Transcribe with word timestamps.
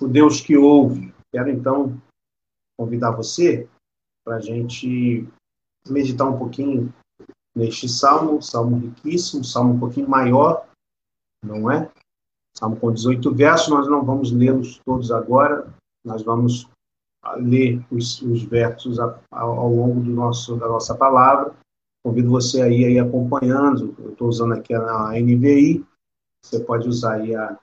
o 0.00 0.08
Deus 0.08 0.40
que 0.40 0.56
ouve. 0.56 1.12
Quero 1.30 1.50
então 1.50 2.00
convidar 2.76 3.10
você 3.10 3.68
para 4.24 4.36
a 4.36 4.40
gente 4.40 5.28
meditar 5.88 6.28
um 6.28 6.38
pouquinho 6.38 6.92
neste 7.54 7.88
salmo, 7.88 8.40
salmo 8.40 8.78
riquíssimo, 8.78 9.44
salmo 9.44 9.74
um 9.74 9.80
pouquinho 9.80 10.08
maior, 10.08 10.66
não 11.42 11.70
é? 11.70 11.90
Salmo 12.56 12.76
com 12.76 12.92
18 12.92 13.34
versos, 13.34 13.68
nós 13.68 13.88
não 13.88 14.04
vamos 14.04 14.32
lê-los 14.32 14.80
todos 14.84 15.10
agora, 15.10 15.72
nós 16.04 16.22
vamos 16.22 16.68
ler 17.36 17.84
os, 17.90 18.22
os 18.22 18.42
versos 18.42 18.98
ao, 18.98 19.20
ao 19.30 19.72
longo 19.72 20.00
do 20.00 20.10
nosso, 20.10 20.56
da 20.56 20.68
nossa 20.68 20.94
palavra. 20.94 21.54
Convido 22.04 22.30
você 22.30 22.62
aí, 22.62 22.84
aí 22.84 22.98
acompanhando, 22.98 23.94
eu 23.98 24.12
estou 24.12 24.28
usando 24.28 24.54
aqui 24.54 24.72
a 24.74 25.10
NVI, 25.20 25.84
você 26.42 26.60
pode 26.60 26.88
usar 26.88 27.14
aí 27.14 27.34
a 27.34 27.58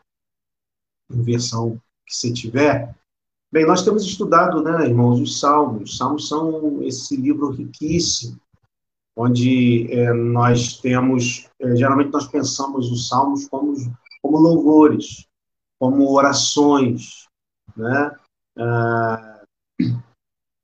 versão 1.10 1.82
que 2.06 2.16
você 2.16 2.32
tiver. 2.32 2.96
Bem, 3.52 3.66
nós 3.66 3.84
temos 3.84 4.04
estudado, 4.04 4.62
né, 4.62 4.86
irmãos, 4.86 5.20
os 5.20 5.40
Salmos. 5.40 5.92
Os 5.92 5.98
Salmos 5.98 6.28
são 6.28 6.82
esse 6.84 7.16
livro 7.16 7.52
riquíssimo, 7.52 8.40
onde 9.16 9.92
é, 9.92 10.14
nós 10.14 10.78
temos, 10.78 11.50
é, 11.60 11.76
geralmente 11.76 12.12
nós 12.12 12.28
pensamos 12.28 12.92
os 12.92 13.08
Salmos 13.08 13.48
como, 13.48 13.74
como 14.22 14.38
louvores, 14.38 15.26
como 15.80 16.12
orações, 16.12 17.28
né? 17.76 18.12
Ah, 18.58 19.42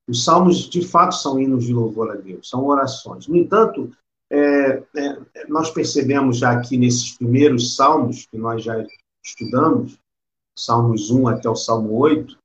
os 0.08 0.24
Salmos, 0.24 0.70
de 0.70 0.86
fato, 0.86 1.16
são 1.16 1.40
hinos 1.40 1.66
de 1.66 1.74
louvor 1.74 2.12
a 2.12 2.16
Deus, 2.16 2.50
são 2.50 2.66
orações. 2.66 3.28
No 3.28 3.38
entanto, 3.38 3.92
é, 4.30 4.84
é, 4.98 5.48
nós 5.48 5.70
percebemos 5.70 6.38
já 6.38 6.52
aqui 6.52 6.78
nesses 6.78 7.18
primeiros 7.18 7.76
Salmos, 7.76 8.26
que 8.26 8.38
nós 8.38 8.64
já 8.64 8.86
estudamos, 9.24 9.98
Salmos 10.58 11.10
1 11.10 11.28
até 11.28 11.50
o 11.50 11.56
Salmo 11.56 11.98
8, 11.98 12.38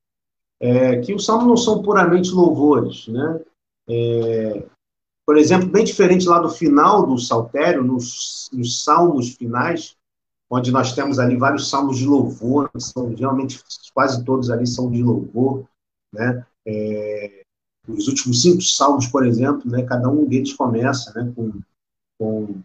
é, 0.60 1.00
que 1.00 1.14
os 1.14 1.24
salmos 1.24 1.46
não 1.46 1.56
são 1.56 1.82
puramente 1.82 2.30
louvores, 2.30 3.08
né? 3.08 3.40
É, 3.88 4.66
por 5.26 5.36
exemplo, 5.36 5.68
bem 5.68 5.84
diferente 5.84 6.26
lá 6.26 6.38
do 6.38 6.48
final 6.48 7.04
do 7.04 7.18
saltério, 7.18 7.82
nos, 7.82 8.48
nos 8.52 8.84
salmos 8.84 9.34
finais, 9.34 9.96
onde 10.48 10.70
nós 10.70 10.94
temos 10.94 11.18
ali 11.18 11.36
vários 11.36 11.68
salmos 11.68 11.98
de 11.98 12.06
louvor, 12.06 12.70
são 12.78 13.12
realmente 13.14 13.60
quase 13.92 14.24
todos 14.24 14.50
ali 14.50 14.66
são 14.66 14.90
de 14.90 15.02
louvor, 15.02 15.64
né? 16.12 16.46
É, 16.64 17.42
os 17.88 18.08
últimos 18.08 18.42
cinco 18.42 18.62
salmos, 18.62 19.06
por 19.06 19.26
exemplo, 19.26 19.70
né? 19.70 19.82
Cada 19.82 20.08
um 20.08 20.24
deles 20.24 20.52
começa, 20.52 21.12
né? 21.14 21.32
Com, 21.34 21.60
com 22.18 22.62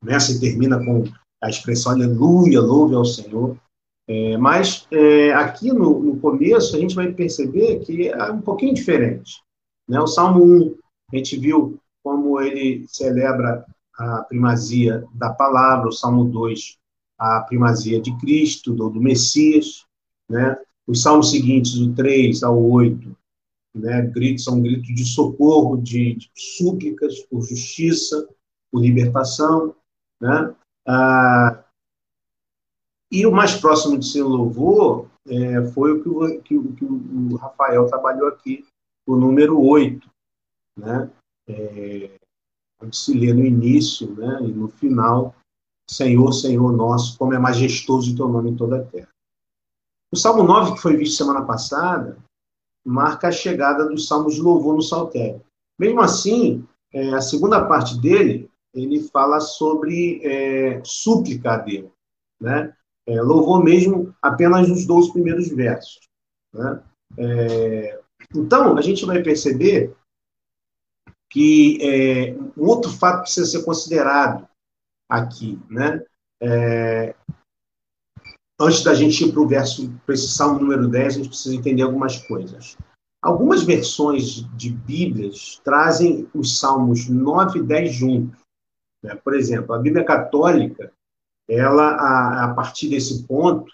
começa 0.00 0.32
e 0.32 0.40
termina 0.40 0.78
com 0.78 1.04
a 1.42 1.48
expressão 1.48 1.92
Aleluia, 1.92 2.60
louve 2.60 2.94
ao 2.94 3.04
Senhor. 3.04 3.56
É, 4.08 4.36
mas 4.36 4.86
é, 4.92 5.32
aqui 5.32 5.72
no, 5.72 6.00
no, 6.00 6.20
começo 6.20 6.76
a 6.76 6.78
gente 6.78 6.94
vai 6.94 7.12
perceber 7.12 7.80
que 7.80 8.08
é 8.08 8.30
um 8.30 8.40
pouquinho 8.40 8.74
diferente. 8.74 9.42
Né? 9.88 10.00
O 10.00 10.06
Salmo 10.06 10.44
1, 10.44 10.78
a 11.12 11.16
gente 11.16 11.36
viu 11.36 11.78
como 12.04 12.40
ele 12.40 12.86
celebra 12.88 13.66
a 13.98 14.22
primazia 14.22 15.04
da 15.12 15.30
palavra, 15.30 15.88
o 15.88 15.92
Salmo 15.92 16.24
2, 16.24 16.78
a 17.18 17.40
primazia 17.40 18.00
de 18.00 18.16
Cristo, 18.18 18.72
do, 18.72 18.90
do 18.90 19.00
Messias. 19.00 19.84
Né? 20.28 20.56
Os 20.86 21.02
salmos 21.02 21.30
seguintes, 21.30 21.74
do 21.74 21.92
3 21.94 22.44
ao 22.44 22.62
8, 22.62 23.16
né? 23.74 24.02
gritos, 24.02 24.44
são 24.44 24.62
gritos 24.62 24.94
de 24.94 25.04
socorro, 25.04 25.76
de, 25.76 26.14
de 26.14 26.30
súplicas 26.34 27.20
por 27.24 27.42
justiça, 27.42 28.28
por 28.70 28.80
libertação. 28.80 29.74
Né? 30.20 30.54
Ah, 30.86 31.64
e 33.20 33.26
o 33.26 33.32
mais 33.32 33.54
próximo 33.54 33.98
de 33.98 34.06
ser 34.06 34.22
louvor 34.22 35.08
é, 35.26 35.64
foi 35.72 35.92
o 35.92 36.02
que 36.02 36.08
o, 36.08 36.40
que, 36.42 36.72
que 36.74 36.84
o 36.84 37.36
Rafael 37.36 37.86
trabalhou 37.86 38.28
aqui, 38.28 38.64
o 39.06 39.16
número 39.16 39.60
8, 39.60 40.08
né? 40.78 41.10
É, 41.48 42.10
onde 42.82 42.96
se 42.96 43.16
lê 43.16 43.32
no 43.32 43.44
início 43.44 44.14
né, 44.14 44.40
e 44.42 44.52
no 44.52 44.68
final, 44.68 45.34
Senhor, 45.88 46.32
Senhor 46.32 46.72
nosso, 46.72 47.16
como 47.16 47.32
é 47.32 47.38
majestoso 47.38 48.12
o 48.12 48.16
teu 48.16 48.28
nome 48.28 48.50
em 48.50 48.56
toda 48.56 48.80
a 48.80 48.84
terra. 48.84 49.08
O 50.12 50.16
Salmo 50.16 50.42
9, 50.42 50.74
que 50.74 50.82
foi 50.82 50.96
visto 50.96 51.16
semana 51.16 51.44
passada, 51.44 52.18
marca 52.84 53.28
a 53.28 53.32
chegada 53.32 53.88
dos 53.88 54.06
salmos 54.06 54.34
de 54.34 54.42
louvor 54.42 54.74
no 54.74 54.82
saltério. 54.82 55.42
Mesmo 55.78 56.00
assim, 56.00 56.66
é, 56.92 57.14
a 57.14 57.20
segunda 57.20 57.66
parte 57.66 57.98
dele, 58.00 58.50
ele 58.74 59.08
fala 59.08 59.40
sobre 59.40 60.20
é, 60.22 60.82
súplica 60.84 61.54
a 61.54 61.58
Deus. 61.58 61.90
Né? 62.40 62.76
É, 63.06 63.20
louvor 63.20 63.62
mesmo 63.62 64.14
apenas 64.20 64.68
nos 64.68 64.84
12 64.84 65.12
primeiros 65.12 65.48
versos. 65.48 66.00
Né? 66.52 66.82
É, 67.18 68.00
então, 68.34 68.76
a 68.76 68.82
gente 68.82 69.04
vai 69.04 69.22
perceber 69.22 69.94
que 71.30 71.78
é, 71.80 72.34
um 72.56 72.66
outro 72.66 72.90
fato 72.90 73.22
precisa 73.22 73.46
ser 73.46 73.64
considerado 73.64 74.48
aqui. 75.08 75.58
Né? 75.70 76.04
É, 76.42 77.14
antes 78.60 78.82
da 78.82 78.94
gente 78.94 79.24
ir 79.24 79.32
para 79.32 79.40
o 79.40 79.48
verso, 79.48 79.92
para 80.04 80.14
esse 80.14 80.28
salmo 80.28 80.60
número 80.60 80.88
10, 80.88 81.06
a 81.06 81.16
gente 81.18 81.28
precisa 81.28 81.54
entender 81.54 81.82
algumas 81.82 82.18
coisas. 82.26 82.76
Algumas 83.22 83.62
versões 83.62 84.46
de 84.56 84.70
Bíblias 84.70 85.60
trazem 85.64 86.28
os 86.34 86.58
salmos 86.58 87.08
9 87.08 87.60
e 87.60 87.62
10 87.62 87.94
juntos. 87.94 88.40
Né? 89.02 89.14
Por 89.16 89.34
exemplo, 89.34 89.74
a 89.74 89.78
Bíblia 89.78 90.04
Católica 90.04 90.92
ela, 91.48 91.90
a, 91.90 92.44
a 92.44 92.54
partir 92.54 92.88
desse 92.88 93.24
ponto, 93.24 93.72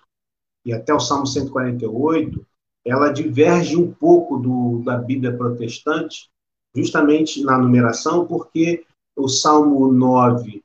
e 0.64 0.72
até 0.72 0.92
o 0.94 1.00
Salmo 1.00 1.26
148, 1.26 2.46
ela 2.84 3.12
diverge 3.12 3.76
um 3.76 3.92
pouco 3.92 4.38
do, 4.38 4.82
da 4.84 4.96
Bíblia 4.96 5.36
protestante, 5.36 6.30
justamente 6.74 7.42
na 7.44 7.58
numeração, 7.58 8.26
porque 8.26 8.84
o 9.16 9.28
Salmo 9.28 9.92
9 9.92 10.62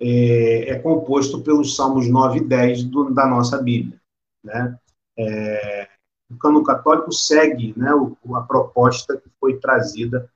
é, 0.00 0.70
é 0.70 0.78
composto 0.78 1.42
pelos 1.42 1.76
Salmos 1.76 2.08
9 2.08 2.38
e 2.38 2.44
10 2.44 2.84
do, 2.84 3.10
da 3.10 3.26
nossa 3.26 3.62
Bíblia. 3.62 4.00
Né? 4.42 4.78
É, 5.18 5.88
o 6.30 6.36
cano 6.38 6.62
católico 6.62 7.12
segue 7.12 7.74
né, 7.76 7.92
o, 7.94 8.16
a 8.34 8.42
proposta 8.42 9.16
que 9.16 9.28
foi 9.38 9.58
trazida 9.58 10.30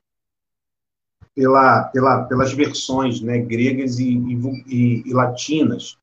pela, 1.33 1.83
pela, 1.85 2.23
pelas 2.25 2.53
versões 2.53 3.19
né, 3.21 3.39
gregas 3.39 3.99
e, 3.99 4.13
e, 4.13 5.03
e, 5.05 5.13
latinas 5.13 5.97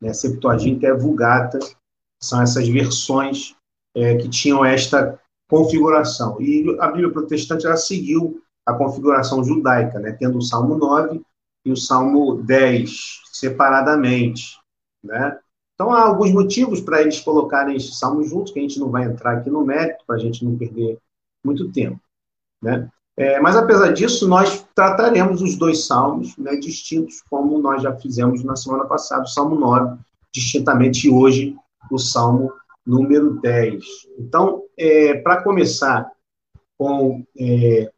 né, 0.00 0.12
Septuaginta 0.12 0.86
e 0.86 0.92
Vulgata, 0.94 1.58
são 2.22 2.42
essas 2.42 2.68
versões 2.68 3.54
é, 3.94 4.16
que 4.16 4.28
tinham 4.28 4.64
esta 4.64 5.20
configuração. 5.48 6.40
E 6.40 6.76
a 6.80 6.88
Bíblia 6.88 7.12
protestante 7.12 7.66
ela 7.66 7.76
seguiu 7.76 8.42
a 8.64 8.74
configuração 8.74 9.44
judaica, 9.44 9.98
né, 9.98 10.12
tendo 10.12 10.38
o 10.38 10.42
Salmo 10.42 10.76
9 10.76 11.22
e 11.64 11.72
o 11.72 11.76
Salmo 11.76 12.42
10 12.42 13.22
separadamente. 13.32 14.58
Né? 15.02 15.38
Então, 15.74 15.92
há 15.92 16.02
alguns 16.02 16.32
motivos 16.32 16.80
para 16.80 17.02
eles 17.02 17.20
colocarem 17.20 17.76
esses 17.76 17.98
salmos 17.98 18.28
juntos, 18.28 18.52
que 18.52 18.58
a 18.58 18.62
gente 18.62 18.80
não 18.80 18.90
vai 18.90 19.04
entrar 19.04 19.38
aqui 19.38 19.50
no 19.50 19.64
mérito, 19.64 20.04
para 20.06 20.16
a 20.16 20.18
gente 20.18 20.44
não 20.44 20.56
perder 20.56 20.98
muito 21.44 21.70
tempo. 21.70 22.00
Né? 22.62 22.90
É, 23.16 23.40
mas, 23.40 23.56
apesar 23.56 23.92
disso, 23.92 24.28
nós 24.28 24.66
trataremos 24.74 25.40
os 25.40 25.56
dois 25.56 25.86
salmos 25.86 26.36
né, 26.36 26.56
distintos, 26.56 27.22
como 27.30 27.58
nós 27.58 27.82
já 27.82 27.94
fizemos 27.96 28.44
na 28.44 28.54
semana 28.54 28.84
passada, 28.84 29.22
o 29.22 29.26
Salmo 29.26 29.56
9, 29.58 29.98
distintamente, 30.30 31.06
e 31.06 31.10
hoje 31.10 31.56
o 31.90 31.98
Salmo 31.98 32.52
número 32.86 33.40
10. 33.40 33.84
Então, 34.18 34.64
é, 34.76 35.14
para 35.14 35.42
começar 35.42 36.10
com, 36.76 37.24
é, 37.38 37.90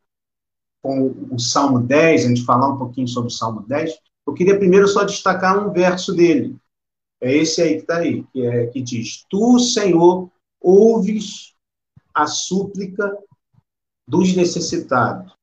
com 0.80 1.14
o 1.32 1.38
Salmo 1.38 1.80
10, 1.80 2.24
a 2.24 2.28
gente 2.28 2.44
falar 2.44 2.68
um 2.68 2.78
pouquinho 2.78 3.08
sobre 3.08 3.28
o 3.28 3.34
Salmo 3.34 3.62
10, 3.66 3.98
eu 4.24 4.34
queria 4.34 4.58
primeiro 4.58 4.86
só 4.86 5.02
destacar 5.04 5.58
um 5.58 5.72
verso 5.72 6.14
dele. 6.14 6.56
É 7.20 7.34
esse 7.34 7.60
aí 7.60 7.74
que 7.74 7.80
está 7.80 7.96
aí, 7.96 8.24
que, 8.32 8.46
é, 8.46 8.66
que 8.66 8.80
diz: 8.80 9.24
Tu, 9.28 9.58
Senhor, 9.58 10.30
ouves 10.60 11.54
a 12.14 12.26
súplica 12.26 13.16
dos 14.09 14.34
necessitados. 14.34 15.37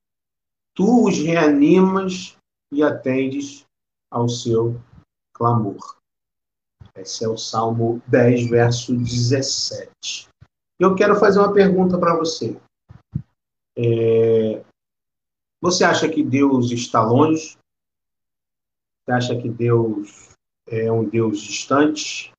Tu 0.74 1.06
os 1.06 1.18
reanimas 1.18 2.36
e 2.72 2.82
atendes 2.82 3.64
ao 4.10 4.28
seu 4.28 4.78
clamor. 5.32 5.96
Esse 6.96 7.24
é 7.24 7.28
o 7.28 7.38
Salmo 7.38 8.02
10, 8.08 8.50
verso 8.50 8.96
17. 8.96 10.28
Eu 10.78 10.94
quero 10.96 11.14
fazer 11.16 11.38
uma 11.38 11.52
pergunta 11.52 11.96
para 11.96 12.16
você. 12.16 12.60
É... 13.78 14.64
Você 15.60 15.84
acha 15.84 16.08
que 16.08 16.22
Deus 16.22 16.70
está 16.72 17.02
longe? 17.02 17.56
Você 19.04 19.12
acha 19.12 19.40
que 19.40 19.48
Deus 19.48 20.30
é 20.66 20.90
um 20.90 21.08
Deus 21.08 21.40
distante? 21.40 22.32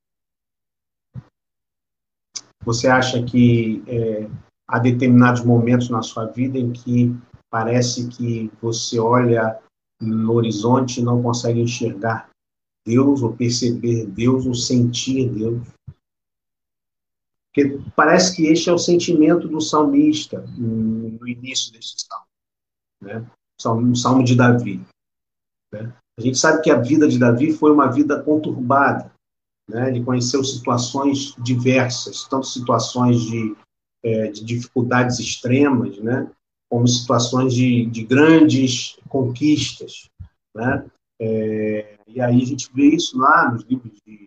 Você 2.63 2.87
acha 2.87 3.23
que 3.23 3.81
é, 3.87 4.29
há 4.67 4.79
determinados 4.79 5.43
momentos 5.43 5.89
na 5.89 6.01
sua 6.01 6.25
vida 6.25 6.57
em 6.57 6.71
que 6.71 7.15
parece 7.49 8.07
que 8.09 8.51
você 8.61 8.99
olha 8.99 9.59
no 10.01 10.33
horizonte 10.33 10.99
e 10.99 11.03
não 11.03 11.23
consegue 11.23 11.61
enxergar 11.61 12.29
Deus, 12.85 13.21
ou 13.21 13.35
perceber 13.35 14.05
Deus, 14.05 14.45
ou 14.45 14.53
sentir 14.53 15.29
Deus. 15.29 15.67
Porque 17.53 17.79
parece 17.95 18.35
que 18.35 18.45
este 18.45 18.69
é 18.69 18.73
o 18.73 18.77
sentimento 18.77 19.47
do 19.47 19.59
salmista 19.59 20.41
no 20.57 21.27
início 21.27 21.71
deste 21.73 22.05
salmo, 22.05 22.25
né? 23.01 23.31
Um 23.65 23.95
salmo 23.95 24.23
de 24.23 24.35
Davi. 24.35 24.85
Né? 25.73 25.91
A 26.17 26.21
gente 26.21 26.37
sabe 26.37 26.61
que 26.61 26.69
a 26.69 26.79
vida 26.79 27.07
de 27.07 27.17
Davi 27.17 27.51
foi 27.51 27.71
uma 27.71 27.91
vida 27.91 28.21
conturbada, 28.21 29.11
né? 29.67 29.89
Ele 29.89 30.03
conheceu 30.03 30.43
situações 30.43 31.33
diversas, 31.39 32.25
tanto 32.25 32.45
situações 32.45 33.21
de, 33.21 33.55
é, 34.07 34.27
de 34.31 34.43
dificuldades 34.45 35.19
extremas, 35.19 35.97
né? 35.97 36.29
Como 36.69 36.87
situações 36.87 37.53
de, 37.53 37.85
de 37.85 38.03
grandes 38.03 38.97
conquistas, 39.09 40.09
né? 40.55 40.85
É, 41.19 41.97
e 42.07 42.21
aí 42.21 42.41
a 42.41 42.45
gente 42.45 42.69
vê 42.73 42.95
isso 42.95 43.17
lá 43.17 43.51
nos 43.51 43.63
livros 43.63 43.91
de, 44.05 44.25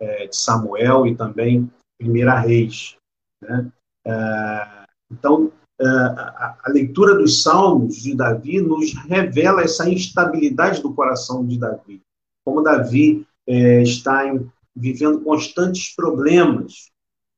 é, 0.00 0.26
de 0.26 0.36
Samuel 0.36 1.06
e 1.06 1.16
também 1.16 1.70
Primeira 1.98 2.38
Reis. 2.38 2.96
Né? 3.40 3.72
É, 4.06 4.84
então, 5.10 5.52
é, 5.80 5.86
a, 5.86 6.58
a, 6.64 6.70
leitura 6.70 7.14
dos 7.14 7.42
Salmos 7.42 7.96
de 7.96 8.14
Davi 8.14 8.60
nos 8.60 8.92
revela 9.06 9.62
essa 9.62 9.88
instabilidade 9.88 10.82
do 10.82 10.92
coração 10.92 11.46
de 11.46 11.58
Davi. 11.58 12.02
Como 12.44 12.62
Davi 12.62 13.26
é, 13.46 13.82
está 13.82 14.26
em, 14.26 14.50
vivendo 14.74 15.20
constantes 15.20 15.94
problemas, 15.94 16.91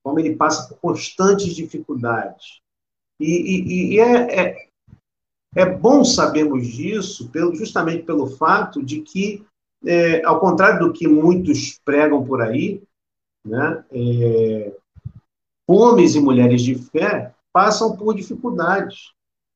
como 0.04 0.20
ele 0.20 0.36
passa 0.36 0.68
por 0.68 0.78
constantes 0.78 1.54
dificuldades. 1.54 2.60
E, 3.18 3.26
e, 3.26 3.94
e 3.94 4.00
é, 4.00 4.40
é, 4.40 4.68
é, 5.56 5.66
bom 5.66 6.04
sabermos 6.04 6.66
disso 6.66 7.30
pelo, 7.30 7.54
justamente 7.54 8.04
pelo 8.04 8.26
fato 8.26 8.84
de 8.84 9.00
que, 9.00 9.44
é, 9.86 10.22
ao 10.24 10.38
contrário 10.38 10.86
do 10.86 10.92
que 10.92 11.08
muitos 11.08 11.80
pregam 11.84 12.24
por 12.24 12.42
aí, 12.42 12.82
né? 13.46 13.84
É, 13.90 14.76
homens 15.66 16.14
e 16.14 16.20
mulheres 16.20 16.62
de 16.62 16.74
fé 16.74 17.34
passam 17.52 17.96
por 17.96 18.14
dificuldades, 18.14 19.12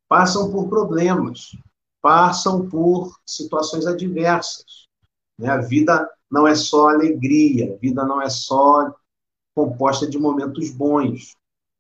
passam 0.09 0.51
por 0.51 0.69
problemas, 0.69 1.57
passam 2.01 2.69
por 2.69 3.19
situações 3.27 3.87
adversas. 3.87 4.87
Né? 5.39 5.49
A 5.49 5.59
vida 5.59 6.09
não 6.31 6.47
é 6.47 6.55
só 6.55 6.91
alegria, 6.91 7.75
a 7.75 7.77
vida 7.77 8.05
não 8.05 8.21
é 8.23 8.31
só 8.31 8.95
composta 9.59 10.09
de 10.09 10.17
momentos 10.17 10.71
bons. 10.71 11.35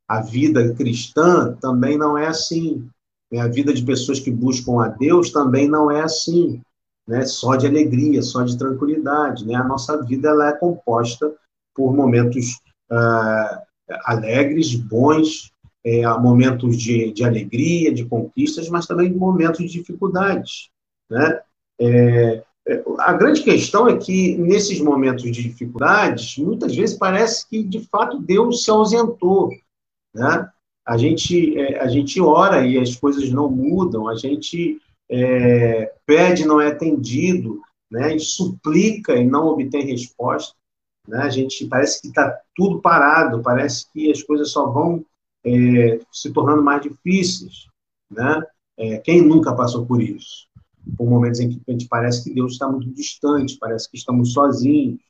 A 0.08 0.20
vida 0.20 0.74
cristã 0.74 1.56
também 1.60 1.96
não 1.96 2.18
é 2.18 2.26
assim. 2.26 2.88
Né? 3.30 3.40
A 3.40 3.46
vida 3.46 3.72
de 3.72 3.84
pessoas 3.84 4.18
que 4.18 4.32
buscam 4.32 4.82
a 4.82 4.88
Deus 4.88 5.30
também 5.30 5.68
não 5.68 5.88
é 5.88 6.00
assim. 6.00 6.60
Né? 7.06 7.24
Só 7.24 7.54
de 7.54 7.68
alegria, 7.68 8.20
só 8.20 8.42
de 8.42 8.58
tranquilidade. 8.58 9.46
Né? 9.46 9.54
A 9.54 9.62
nossa 9.62 10.02
vida 10.02 10.28
ela 10.28 10.48
é 10.48 10.52
composta 10.56 11.32
por 11.72 11.94
momentos 11.94 12.58
uh, 12.90 13.62
alegres, 14.04 14.74
bons, 14.74 15.52
é, 15.84 16.04
momentos 16.18 16.76
de, 16.76 17.12
de, 17.12 17.24
alegria, 17.24 17.94
de 17.94 18.04
conquistas, 18.04 18.68
mas 18.68 18.86
também 18.86 19.14
momentos 19.14 19.58
de 19.58 19.78
dificuldades. 19.78 20.68
Né? 21.08 21.40
É, 21.80 22.44
a 22.98 23.12
grande 23.14 23.42
questão 23.42 23.88
é 23.88 23.96
que, 23.96 24.36
nesses 24.36 24.80
momentos 24.80 25.22
de 25.24 25.30
dificuldades, 25.30 26.36
muitas 26.36 26.74
vezes 26.74 26.98
parece 26.98 27.48
que, 27.48 27.62
de 27.62 27.80
fato, 27.88 28.18
Deus 28.18 28.62
se 28.64 28.70
ausentou. 28.70 29.50
Né? 30.14 30.50
A, 30.86 30.96
gente, 30.98 31.58
é, 31.58 31.80
a 31.80 31.88
gente 31.88 32.20
ora 32.20 32.66
e 32.66 32.78
as 32.78 32.94
coisas 32.94 33.30
não 33.30 33.50
mudam, 33.50 34.08
a 34.08 34.16
gente 34.16 34.78
é, 35.10 35.92
pede 36.04 36.46
não 36.46 36.60
é 36.60 36.68
atendido, 36.68 37.60
né? 37.90 38.14
e 38.14 38.20
suplica 38.20 39.16
e 39.16 39.26
não 39.26 39.46
obtém 39.46 39.86
resposta. 39.86 40.54
Né? 41.06 41.18
A 41.22 41.30
gente 41.30 41.66
parece 41.66 42.02
que 42.02 42.08
está 42.08 42.38
tudo 42.54 42.80
parado, 42.80 43.42
parece 43.42 43.90
que 43.92 44.10
as 44.10 44.22
coisas 44.22 44.50
só 44.50 44.66
vão 44.66 45.04
é, 45.44 46.00
se 46.12 46.30
tornando 46.32 46.62
mais 46.62 46.82
difíceis. 46.82 47.66
Né? 48.10 48.42
É, 48.76 48.98
quem 48.98 49.22
nunca 49.22 49.54
passou 49.54 49.86
por 49.86 50.02
isso? 50.02 50.47
Por 50.96 51.08
momentos 51.08 51.40
em 51.40 51.50
que 51.50 51.62
a 51.68 51.72
gente 51.72 51.88
parece 51.88 52.24
que 52.24 52.34
Deus 52.34 52.52
está 52.52 52.68
muito 52.68 52.90
distante, 52.90 53.58
parece 53.58 53.90
que 53.90 53.96
estamos 53.96 54.32
sozinhos. 54.32 55.00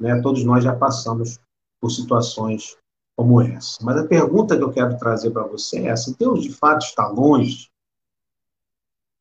Né? 0.00 0.20
Todos 0.22 0.44
nós 0.44 0.64
já 0.64 0.74
passamos 0.74 1.38
por 1.80 1.90
situações 1.90 2.76
como 3.16 3.40
essa. 3.40 3.78
Mas 3.82 3.96
a 3.96 4.06
pergunta 4.06 4.56
que 4.56 4.62
eu 4.62 4.72
quero 4.72 4.98
trazer 4.98 5.30
para 5.30 5.46
você 5.46 5.80
é 5.80 5.88
essa: 5.88 6.14
Deus 6.16 6.42
de 6.42 6.52
fato 6.52 6.84
está 6.84 7.08
longe? 7.08 7.68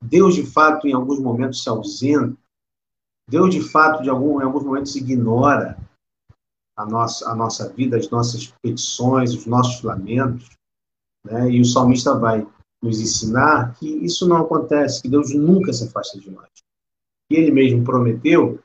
Deus 0.01 0.36
de 0.36 0.45
fato, 0.45 0.88
em 0.88 0.94
alguns 0.94 1.19
momentos, 1.19 1.63
se 1.63 1.69
ausenta? 1.69 2.38
Deus 3.27 3.53
de 3.53 3.62
fato, 3.62 4.03
de 4.03 4.10
algum, 4.10 4.39
em 4.39 4.44
alguns 4.44 4.63
momentos, 4.63 4.95
ignora 4.95 5.77
a 6.77 6.86
nossa, 6.86 7.30
a 7.30 7.36
nossa 7.36 7.68
vida, 7.74 7.98
as 7.98 8.10
nossas 8.10 8.53
petições, 8.62 9.33
os 9.33 9.45
nossos 9.45 9.81
lamentos. 9.81 10.50
Né? 11.25 11.50
E 11.50 11.60
o 11.60 11.65
salmista 11.65 12.18
vai 12.18 12.48
nos 12.81 13.00
ensinar 13.00 13.74
que 13.75 13.88
isso 13.88 14.27
não 14.27 14.38
acontece, 14.38 15.01
que 15.01 15.09
Deus 15.09 15.33
nunca 15.33 15.74
se 15.74 15.85
afasta 15.85 16.19
de 16.19 16.29
nós. 16.29 16.50
E 17.29 17.35
ele 17.35 17.51
mesmo 17.51 17.83
prometeu 17.83 18.59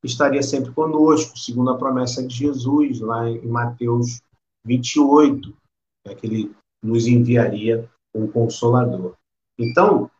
que 0.00 0.06
estaria 0.06 0.42
sempre 0.42 0.72
conosco, 0.72 1.38
segundo 1.38 1.70
a 1.70 1.78
promessa 1.78 2.26
de 2.26 2.34
Jesus, 2.34 3.00
lá 3.00 3.28
em 3.28 3.46
Mateus 3.46 4.20
28, 4.64 5.56
né, 6.06 6.14
que 6.14 6.26
ele 6.26 6.56
nos 6.82 7.06
enviaria 7.06 7.88
um 8.14 8.26
consolador. 8.26 9.14
Então, 9.58 10.10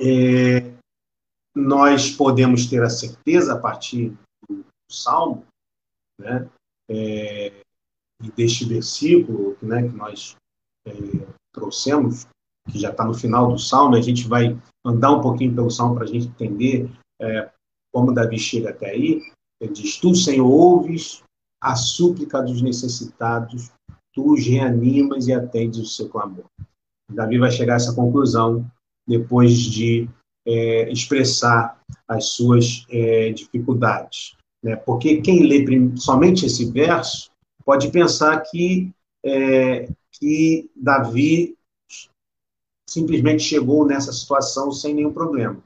é, 0.00 0.72
nós 1.54 2.10
podemos 2.10 2.66
ter 2.66 2.82
a 2.82 2.90
certeza, 2.90 3.54
a 3.54 3.58
partir 3.58 4.16
do 4.48 4.64
Salmo, 4.88 5.44
né? 6.18 6.48
É, 6.88 7.62
e 8.22 8.30
deste 8.32 8.64
versículo 8.64 9.56
né, 9.62 9.82
que 9.82 9.96
nós 9.96 10.36
é, 10.86 10.92
trouxemos, 11.52 12.26
que 12.70 12.78
já 12.78 12.90
está 12.90 13.04
no 13.04 13.14
final 13.14 13.50
do 13.50 13.58
Salmo, 13.58 13.96
a 13.96 14.00
gente 14.00 14.26
vai 14.28 14.58
andar 14.84 15.12
um 15.12 15.20
pouquinho 15.20 15.54
pelo 15.54 15.70
Salmo 15.70 15.94
para 15.94 16.04
a 16.04 16.06
gente 16.06 16.26
entender 16.26 16.90
é, 17.20 17.50
como 17.92 18.12
Davi 18.12 18.38
chega 18.38 18.70
até 18.70 18.90
aí. 18.90 19.20
Ele 19.60 19.72
diz: 19.72 19.96
Tu, 19.98 20.14
Senhor, 20.14 20.48
ouves 20.48 21.22
a 21.60 21.76
súplica 21.76 22.42
dos 22.42 22.60
necessitados, 22.60 23.70
tu 24.12 24.32
os 24.32 24.44
reanimas 24.46 25.28
e 25.28 25.32
atendes 25.32 25.78
o 25.78 25.86
seu 25.86 26.08
clamor. 26.08 26.44
Davi 27.10 27.38
vai 27.38 27.50
chegar 27.50 27.74
a 27.74 27.76
essa 27.76 27.94
conclusão 27.94 28.66
depois 29.06 29.56
de 29.58 30.08
é, 30.46 30.90
expressar 30.90 31.80
as 32.08 32.30
suas 32.30 32.84
é, 32.90 33.30
dificuldades. 33.30 34.36
Né? 34.62 34.76
Porque 34.76 35.20
quem 35.20 35.44
lê 35.44 35.64
somente 35.96 36.46
esse 36.46 36.70
verso 36.70 37.30
pode 37.64 37.90
pensar 37.90 38.40
que, 38.40 38.90
é, 39.24 39.88
que 40.12 40.70
Davi 40.76 41.56
simplesmente 42.88 43.42
chegou 43.42 43.86
nessa 43.86 44.12
situação 44.12 44.70
sem 44.70 44.94
nenhum 44.94 45.12
problema. 45.12 45.62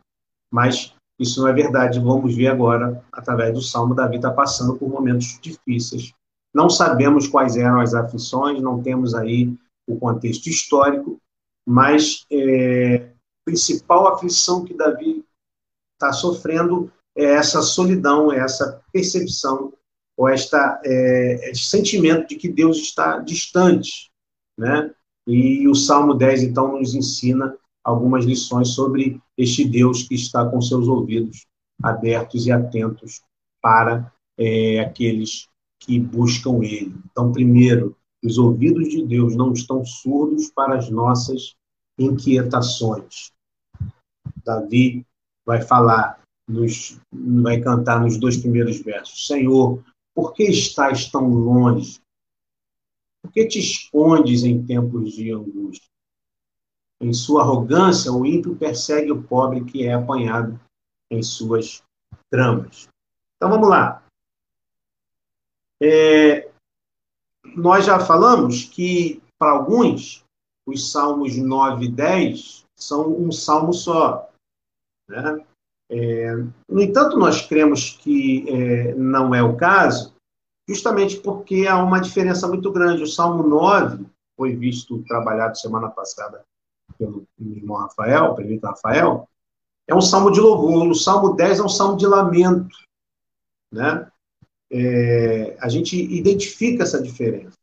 Mas 0.51 0.95
isso 1.19 1.41
não 1.41 1.49
é 1.49 1.53
verdade. 1.53 1.99
Vamos 1.99 2.35
ver 2.35 2.49
agora, 2.49 3.05
através 3.13 3.53
do 3.53 3.63
Salmo, 3.63 3.95
Davi 3.95 4.17
está 4.17 4.31
passando 4.31 4.77
por 4.77 4.89
momentos 4.89 5.39
difíceis. 5.41 6.13
Não 6.55 6.71
sabemos 6.71 7.27
quais 7.27 7.57
eram 7.57 7.81
as 7.81 7.95
aflições, 7.95 8.63
não 8.63 8.83
temos 8.83 9.15
aí 9.15 9.53
o 9.87 9.99
contexto 9.99 10.47
histórico, 10.49 11.21
mas 11.67 12.25
é, 12.31 12.97
a 12.97 13.45
principal 13.45 14.09
aflição 14.09 14.65
que 14.65 14.75
Davi 14.75 15.25
está 15.95 16.13
sofrendo 16.13 16.91
é 17.17 17.25
essa 17.25 17.63
solidão, 17.63 18.33
é 18.33 18.39
essa 18.39 18.83
percepção, 18.93 19.73
ou 20.17 20.29
esta, 20.29 20.81
é, 20.85 21.51
esse 21.51 21.65
sentimento 21.67 22.29
de 22.29 22.37
que 22.37 22.49
Deus 22.49 22.79
está 22.79 23.19
distante. 23.19 24.11
Né? 24.59 24.93
E 25.27 25.67
o 25.69 25.75
Salmo 25.75 26.15
10, 26.15 26.45
então, 26.45 26.79
nos 26.79 26.95
ensina 26.95 27.57
algumas 27.85 28.25
lições 28.25 28.69
sobre 28.69 29.21
este 29.37 29.65
Deus 29.65 30.03
que 30.03 30.15
está 30.15 30.49
com 30.49 30.61
seus 30.61 30.89
ouvidos 30.89 31.47
abertos 31.83 32.47
e 32.47 32.53
atentos 32.53 33.23
para 33.61 34.13
é, 34.39 34.81
aqueles 34.81 35.49
que 35.81 35.99
buscam 35.99 36.63
Ele. 36.63 36.95
Então, 37.11 37.33
primeiro, 37.33 37.97
os 38.25 38.39
ouvidos 38.39 38.89
de 38.89 39.05
Deus 39.05 39.37
não 39.37 39.53
estão 39.53 39.85
surdos 39.85 40.51
para 40.51 40.77
as 40.77 40.91
nossas 40.91 41.55
inquietações. 41.99 43.33
Davi 44.45 45.05
vai 45.45 45.63
falar 45.63 46.21
nos, 46.49 47.01
vai 47.13 47.61
cantar 47.61 48.01
nos 48.01 48.17
dois 48.19 48.37
primeiros 48.37 48.81
versos: 48.81 49.27
Senhor, 49.27 49.83
por 50.15 50.33
que 50.33 50.45
estás 50.45 51.11
tão 51.11 51.29
longe? 51.29 52.01
Por 53.27 53.33
que 53.33 53.45
te 53.45 53.59
escondes 53.59 54.45
em 54.45 54.65
tempos 54.65 55.13
de 55.13 55.33
angústia? 55.33 55.91
Em 57.01 57.13
sua 57.13 57.43
arrogância, 57.43 58.13
o 58.13 58.25
ímpio 58.25 58.55
persegue 58.55 59.11
o 59.11 59.21
pobre 59.21 59.65
que 59.65 59.85
é 59.85 59.95
apanhado 59.95 60.59
em 61.11 61.21
suas 61.25 61.83
tramas. 62.31 62.89
Então 63.37 63.51
vamos 63.51 63.69
lá. 63.69 64.05
É, 65.83 66.49
nós 67.57 67.85
já 67.85 67.99
falamos 67.99 68.63
que, 68.65 69.21
para 69.37 69.51
alguns, 69.51 70.25
os 70.65 70.93
salmos 70.93 71.37
9 71.37 71.87
e 71.87 71.89
10 71.91 72.65
são 72.77 73.13
um 73.13 73.33
salmo 73.33 73.73
só. 73.73 74.31
Né? 75.09 75.45
É, 75.91 76.33
no 76.69 76.81
entanto, 76.81 77.19
nós 77.19 77.45
cremos 77.45 77.91
que 77.91 78.49
é, 78.49 78.95
não 78.95 79.35
é 79.35 79.43
o 79.43 79.57
caso, 79.57 80.16
justamente 80.69 81.19
porque 81.21 81.67
há 81.67 81.83
uma 81.83 82.01
diferença 82.01 82.49
muito 82.49 82.71
grande. 82.73 83.03
O 83.03 83.07
Salmo 83.07 83.43
9 83.43 84.07
foi 84.37 84.55
visto, 84.55 85.03
trabalhado 85.05 85.59
semana 85.59 85.89
passada 85.89 86.45
pelo 86.99 87.27
irmão 87.39 87.79
Rafael, 87.79 88.35
prefeito 88.35 88.67
Rafael, 88.67 89.29
é 89.89 89.95
um 89.95 90.01
salmo 90.01 90.31
de 90.31 90.41
louvor. 90.41 90.89
O 90.89 90.95
Salmo 90.95 91.35
10 91.35 91.61
é 91.61 91.63
um 91.63 91.69
salmo 91.69 91.97
de 91.97 92.07
lamento. 92.07 92.77
Né? 93.73 94.11
É, 94.71 95.57
a 95.61 95.69
gente 95.69 95.97
identifica 95.97 96.83
essa 96.83 97.01
diferença. 97.01 97.57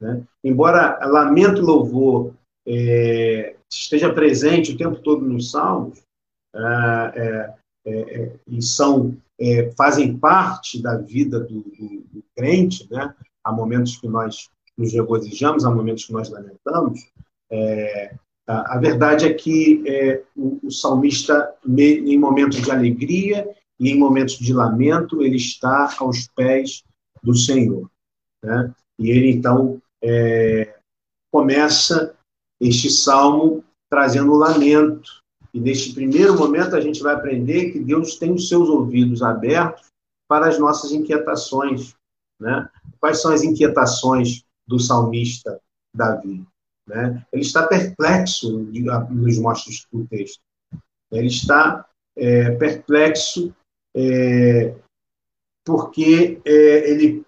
Né? 0.00 0.24
Embora 0.42 0.98
lamento 1.06 1.60
e 1.60 1.64
louvor 1.64 2.34
é, 2.66 3.56
esteja 3.70 4.12
presente 4.12 4.72
o 4.72 4.78
tempo 4.78 4.96
todo 5.00 5.24
nos 5.24 5.50
salmos, 5.50 6.02
é, 6.54 7.54
é, 7.86 7.90
é, 7.90 8.36
é 9.40 9.70
fazem 9.76 10.16
parte 10.16 10.82
da 10.82 10.96
vida 10.96 11.40
do, 11.40 11.62
do, 11.62 12.04
do, 12.12 12.24
crente, 12.36 12.86
né? 12.90 13.14
há 13.42 13.52
momentos 13.52 13.96
que 13.96 14.06
nós 14.06 14.48
nos 14.76 14.92
regozijamos, 14.92 15.64
há 15.64 15.70
momentos 15.70 16.04
que 16.04 16.12
nós 16.12 16.28
lamentamos, 16.30 17.00
a, 18.46 18.76
a, 18.76 18.78
verdade 18.78 19.26
é 19.26 19.34
que 19.34 19.82
o, 20.36 20.66
o 20.66 20.70
salmista, 20.70 21.54
em 21.66 22.18
momentos 22.18 22.60
de 22.60 22.70
alegria 22.70 23.48
e 23.78 23.90
em 23.90 23.98
momentos 23.98 24.38
de 24.38 24.52
lamento, 24.52 25.22
ele 25.22 25.36
está 25.36 25.94
aos 25.98 26.28
pés 26.28 26.84
do 27.22 27.34
Senhor. 27.34 27.90
Né? 28.44 28.74
E 28.98 29.10
ele, 29.10 29.30
então, 29.30 29.80
é, 30.02 30.78
começa 31.32 32.14
este 32.60 32.90
salmo 32.90 33.64
trazendo 33.90 34.32
o 34.32 34.36
lamento. 34.36 35.19
E 35.52 35.60
neste 35.60 35.92
primeiro 35.92 36.36
momento 36.38 36.76
a 36.76 36.80
gente 36.80 37.02
vai 37.02 37.14
aprender 37.14 37.72
que 37.72 37.80
Deus 37.80 38.16
tem 38.16 38.32
os 38.32 38.48
seus 38.48 38.68
ouvidos 38.68 39.22
abertos 39.22 39.88
para 40.28 40.48
as 40.48 40.58
nossas 40.58 40.92
inquietações. 40.92 41.94
Né? 42.40 42.68
Quais 43.00 43.20
são 43.20 43.32
as 43.32 43.42
inquietações 43.42 44.44
do 44.66 44.78
salmista 44.78 45.60
Davi? 45.94 46.44
Né? 46.86 47.26
Ele 47.32 47.42
está 47.42 47.66
perplexo, 47.66 48.58
nos 49.10 49.38
mostra 49.38 49.72
o 49.92 50.06
texto. 50.06 50.40
Ele 51.10 51.26
está 51.26 51.88
é, 52.16 52.52
perplexo 52.52 53.54
é, 53.96 54.74
porque 55.64 56.40
é, 56.44 56.90
ele, 56.90 57.24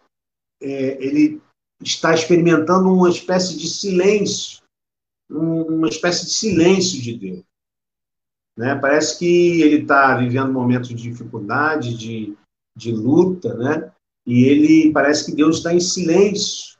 é, 0.60 1.04
ele 1.04 1.40
está 1.80 2.14
experimentando 2.14 2.92
uma 2.92 3.10
espécie 3.10 3.56
de 3.56 3.68
silêncio, 3.68 4.62
uma 5.30 5.88
espécie 5.88 6.26
de 6.26 6.32
silêncio 6.32 7.00
de 7.00 7.16
Deus. 7.16 7.44
Né? 8.56 8.74
Parece 8.74 9.18
que 9.18 9.62
ele 9.62 9.82
está 9.82 10.16
vivendo 10.16 10.52
momentos 10.52 10.88
de 10.88 10.96
dificuldade, 10.96 11.96
de, 11.96 12.36
de 12.76 12.92
luta, 12.92 13.54
né? 13.54 13.90
e 14.26 14.44
ele 14.44 14.92
parece 14.92 15.26
que 15.26 15.36
Deus 15.36 15.58
está 15.58 15.74
em 15.74 15.80
silêncio. 15.80 16.76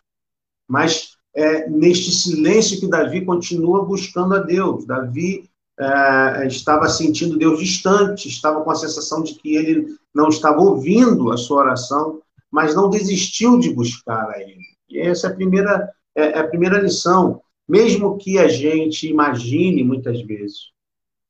Mas 0.69 1.17
é 1.35 1.69
neste 1.69 2.11
silêncio 2.11 2.79
que 2.79 2.89
Davi 2.89 3.25
continua 3.25 3.85
buscando 3.85 4.35
a 4.35 4.39
Deus. 4.39 4.85
Davi 4.85 5.49
é, 5.79 6.47
estava 6.47 6.89
sentindo 6.89 7.39
Deus 7.39 7.59
distante, 7.59 8.29
estava 8.29 8.63
com 8.63 8.71
a 8.71 8.75
sensação 8.75 9.23
de 9.23 9.35
que 9.35 9.57
ele 9.57 9.97
não 10.15 10.29
estava 10.29 10.61
ouvindo 10.61 11.33
a 11.33 11.37
sua 11.37 11.63
oração, 11.63 12.21
mas 12.51 12.75
não 12.75 12.91
desistiu 12.91 13.59
de 13.59 13.73
buscar 13.73 14.29
a 14.29 14.41
Ele. 14.41 14.61
E 14.89 15.01
essa 15.01 15.29
é 15.29 15.31
a 15.31 15.35
primeira, 15.35 15.91
é, 16.15 16.23
é 16.23 16.39
a 16.39 16.47
primeira 16.47 16.79
lição. 16.79 17.41
Mesmo 17.67 18.19
que 18.19 18.39
a 18.39 18.49
gente 18.49 19.09
imagine, 19.09 19.83
muitas 19.83 20.21
vezes, 20.23 20.71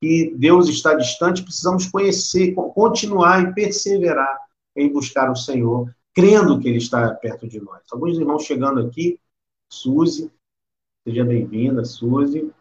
que 0.02 0.34
Deus 0.36 0.68
está 0.68 0.94
distante, 0.94 1.44
precisamos 1.44 1.86
conhecer, 1.86 2.54
continuar 2.54 3.40
e 3.44 3.54
perseverar 3.54 4.36
em 4.74 4.92
buscar 4.92 5.30
o 5.30 5.36
Senhor, 5.36 5.94
crendo 6.12 6.58
que 6.58 6.66
Ele 6.66 6.78
está 6.78 7.14
perto 7.14 7.46
de 7.46 7.60
nós. 7.60 7.82
Alguns 7.92 8.18
irmãos 8.18 8.42
chegando 8.42 8.80
aqui, 8.80 9.16
Suzy, 9.72 10.28
seja 11.06 11.24
bem-vinda, 11.24 11.84
Suzy, 11.84 12.52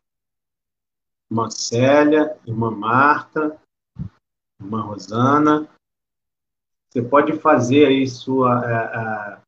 irmã 1.31 1.50
Célia, 1.50 2.38
irmã 2.45 2.69
Marta, 2.69 3.60
irmã 4.62 4.83
Rosana. 4.83 5.67
Você 6.91 7.01
pode 7.01 7.39
fazer 7.39 7.88
aí 7.88 8.07
sua. 8.07 9.41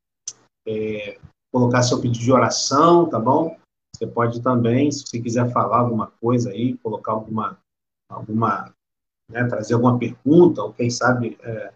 É, 0.65 0.67
é, 0.67 1.19
colocar 1.51 1.83
seu 1.83 2.01
pedido 2.01 2.23
de 2.23 2.31
oração, 2.31 3.07
tá 3.07 3.19
bom? 3.19 3.55
Você 3.95 4.07
pode 4.07 4.41
também, 4.41 4.91
se 4.91 5.05
você 5.05 5.21
quiser 5.21 5.51
falar 5.51 5.77
alguma 5.77 6.07
coisa 6.19 6.49
aí, 6.49 6.75
colocar 6.79 7.11
alguma, 7.11 7.59
alguma 8.09 8.73
né, 9.29 9.45
trazer 9.45 9.73
alguma 9.73 9.97
pergunta, 9.97 10.61
ou 10.61 10.73
quem 10.73 10.89
sabe 10.89 11.37
é, 11.41 11.73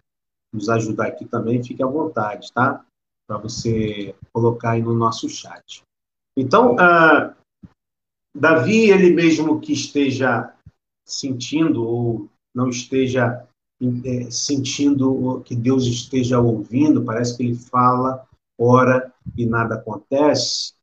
nos 0.52 0.68
ajudar 0.68 1.08
aqui 1.08 1.24
também, 1.24 1.62
fique 1.62 1.82
à 1.82 1.86
vontade, 1.86 2.52
tá? 2.52 2.84
Para 3.26 3.38
você 3.38 4.14
colocar 4.32 4.72
aí 4.72 4.82
no 4.82 4.94
nosso 4.94 5.28
chat. 5.28 5.82
Então, 6.36 6.74
uh, 6.74 7.34
Davi, 8.34 8.90
ele 8.90 9.12
mesmo 9.12 9.60
que 9.60 9.72
esteja 9.72 10.54
sentindo 11.04 11.84
ou 11.84 12.28
não 12.54 12.68
esteja 12.68 13.46
é, 14.04 14.30
sentindo 14.30 15.40
que 15.44 15.54
Deus 15.54 15.84
esteja 15.84 16.40
ouvindo, 16.40 17.04
parece 17.04 17.36
que 17.36 17.42
ele 17.42 17.54
fala 17.54 18.26
ora 18.58 19.12
e 19.36 19.46
nada 19.46 19.76
acontece, 19.76 20.74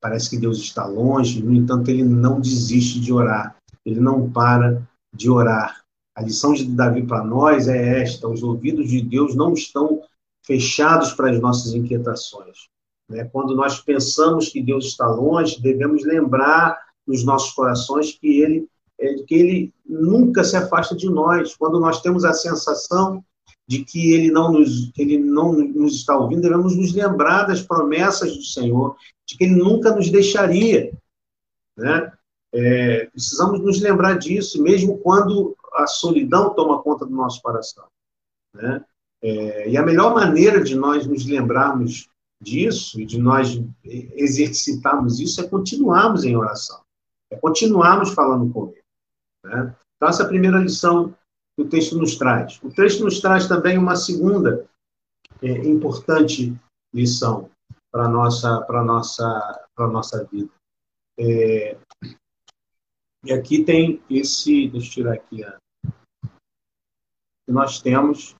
parece 0.00 0.30
que 0.30 0.38
Deus 0.38 0.58
está 0.58 0.84
longe, 0.84 1.42
no 1.42 1.54
entanto, 1.54 1.88
ele 1.88 2.02
não 2.02 2.40
desiste 2.40 2.98
de 2.98 3.12
orar, 3.12 3.56
ele 3.84 4.00
não 4.00 4.30
para 4.30 4.86
de 5.12 5.30
orar. 5.30 5.82
A 6.14 6.22
lição 6.22 6.52
de 6.52 6.64
Davi 6.66 7.02
para 7.06 7.24
nós 7.24 7.68
é 7.68 8.00
esta: 8.02 8.28
os 8.28 8.42
ouvidos 8.42 8.88
de 8.88 9.02
Deus 9.02 9.34
não 9.34 9.52
estão 9.54 10.02
fechados 10.44 11.12
para 11.12 11.30
as 11.30 11.40
nossas 11.40 11.72
inquietações. 11.74 12.68
Né? 13.08 13.24
Quando 13.24 13.54
nós 13.54 13.80
pensamos 13.80 14.48
que 14.48 14.62
Deus 14.62 14.86
está 14.86 15.06
longe, 15.06 15.60
devemos 15.60 16.04
lembrar 16.04 16.78
nos 17.06 17.24
nossos 17.24 17.52
corações 17.52 18.12
que 18.12 18.40
ele, 18.40 18.68
que 19.26 19.34
ele 19.34 19.74
nunca 19.86 20.44
se 20.44 20.56
afasta 20.56 20.94
de 20.94 21.08
nós. 21.08 21.54
Quando 21.56 21.80
nós 21.80 22.00
temos 22.00 22.24
a 22.24 22.32
sensação 22.32 23.24
de 23.66 23.84
que 23.84 24.12
ele 24.12 24.30
não 24.30 24.52
nos, 24.52 24.92
ele 24.98 25.18
não 25.18 25.52
nos 25.52 25.94
está 25.94 26.16
ouvindo, 26.16 26.42
devemos 26.42 26.76
nos 26.76 26.92
lembrar 26.92 27.44
das 27.44 27.62
promessas 27.62 28.36
do 28.36 28.42
Senhor, 28.42 28.96
de 29.26 29.36
que 29.36 29.44
ele 29.44 29.56
nunca 29.56 29.94
nos 29.94 30.10
deixaria. 30.10 30.92
Né? 31.76 32.12
É, 32.54 33.06
precisamos 33.06 33.60
nos 33.60 33.80
lembrar 33.80 34.18
disso, 34.18 34.62
mesmo 34.62 34.98
quando 34.98 35.56
a 35.72 35.86
solidão 35.86 36.54
toma 36.54 36.82
conta 36.82 37.06
do 37.06 37.12
nosso 37.12 37.40
coração. 37.40 37.86
Né? 38.54 38.84
É, 39.22 39.70
e 39.70 39.76
a 39.76 39.82
melhor 39.82 40.14
maneira 40.14 40.62
de 40.62 40.74
nós 40.74 41.06
nos 41.06 41.24
lembrarmos 41.24 42.08
disso 42.42 43.00
e 43.00 43.06
de 43.06 43.18
nós 43.18 43.62
exercitarmos 43.84 45.20
isso 45.20 45.40
é 45.40 45.48
continuarmos 45.48 46.24
em 46.24 46.36
oração, 46.36 46.82
é 47.30 47.36
continuarmos 47.36 48.12
falando 48.12 48.52
com 48.52 48.68
Ele. 48.68 48.82
Né? 49.44 49.76
Então, 49.96 50.08
essa 50.08 50.24
é 50.24 50.26
a 50.26 50.28
primeira 50.28 50.58
lição 50.58 51.14
que 51.56 51.62
o 51.62 51.68
texto 51.68 51.96
nos 51.96 52.16
traz. 52.16 52.60
O 52.62 52.70
texto 52.70 53.04
nos 53.04 53.20
traz 53.20 53.46
também 53.46 53.78
uma 53.78 53.94
segunda 53.94 54.68
é, 55.40 55.50
importante 55.68 56.54
lição 56.92 57.48
para 57.92 58.08
nossa 58.08 58.60
para 58.62 58.82
nossa 58.82 59.68
para 59.74 59.86
nossa 59.86 60.24
vida. 60.24 60.50
É, 61.18 61.76
e 63.24 63.32
aqui 63.32 63.64
tem 63.64 64.02
esse, 64.10 64.68
deixa 64.68 64.86
eu 64.86 64.90
tirar 64.90 65.14
aqui 65.14 65.44
nós 67.48 67.80
temos 67.80 68.34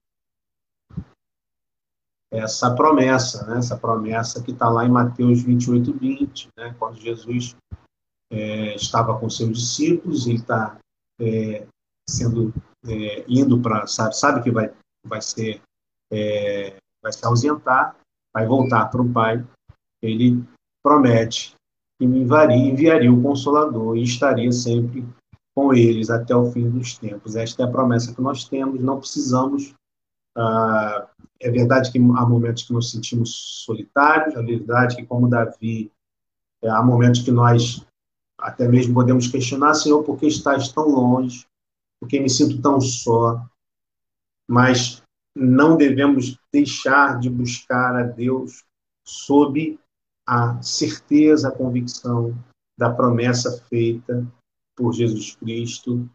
essa 2.31 2.75
promessa, 2.75 3.47
né? 3.47 3.59
essa 3.59 3.77
promessa 3.77 4.43
que 4.43 4.53
está 4.53 4.69
lá 4.69 4.85
em 4.87 4.91
Mateus 4.91 5.43
28, 5.43 5.93
20, 5.93 6.49
né? 6.57 6.75
quando 6.79 6.99
Jesus 6.99 7.55
é, 8.31 8.75
estava 8.75 9.19
com 9.19 9.29
seus 9.29 9.59
discípulos, 9.59 10.27
ele 10.27 10.39
está 10.39 10.79
é, 11.21 11.67
sendo 12.09 12.55
é, 12.87 13.25
indo 13.29 13.61
para 13.61 13.87
sabe, 13.87 14.17
sabe 14.17 14.43
que 14.43 14.51
vai 14.51 14.73
vai 15.07 15.21
ser 15.21 15.61
é, 16.11 16.77
vai 17.03 17.13
se 17.13 17.25
ausentar, 17.27 17.97
vai 18.33 18.47
voltar 18.47 18.87
para 18.87 19.03
o 19.03 19.13
Pai. 19.13 19.45
Ele 20.01 20.43
promete 20.83 21.55
que 22.03 22.07
me 22.09 22.21
enviaria, 22.21 23.13
o 23.13 23.23
Consolador 23.23 23.97
e 23.97 24.03
estaria 24.03 24.51
sempre 24.51 25.07
com 25.55 25.73
eles 25.73 26.11
até 26.11 26.35
o 26.35 26.51
fim 26.51 26.69
dos 26.69 26.99
tempos. 26.99 27.37
Esta 27.37 27.63
é 27.63 27.67
a 27.67 27.71
promessa 27.71 28.13
que 28.13 28.21
nós 28.21 28.45
temos. 28.45 28.81
Não 28.81 28.99
precisamos. 28.99 29.75
Ah, 30.37 31.07
é 31.39 31.51
verdade 31.51 31.93
que 31.93 31.99
há 31.99 32.27
momentos 32.27 32.65
que 32.65 32.73
nos 32.73 32.91
sentimos 32.91 33.63
solitários. 33.65 34.35
É 34.35 34.43
verdade 34.43 34.97
que, 34.97 35.07
como 35.07 35.29
Davi, 35.29 35.93
é, 36.63 36.69
há 36.69 36.83
momentos 36.83 37.23
que 37.23 37.31
nós 37.31 37.87
até 38.39 38.67
mesmo 38.67 38.95
podemos 38.95 39.29
questionar, 39.29 39.75
Senhor, 39.75 40.03
por 40.03 40.19
que 40.19 40.27
estás 40.27 40.73
tão 40.73 40.89
longe? 40.89 41.47
porque 42.03 42.19
me 42.19 42.29
sinto 42.29 42.61
tão 42.61 42.81
só. 42.81 43.41
Mas 44.51 45.01
não 45.37 45.77
devemos 45.77 46.37
deixar 46.53 47.21
de 47.21 47.31
buscar 47.31 47.95
a 47.95 48.03
Deus 48.03 48.65
sob 49.07 49.79
a 50.33 50.63
certeza, 50.63 51.49
a 51.49 51.55
convicção 51.55 52.35
da 52.79 52.91
promessa 52.91 53.63
feita 53.69 54.27
por 54.75 54.95
Jesus 54.95 55.37
Cristo 55.37 56.09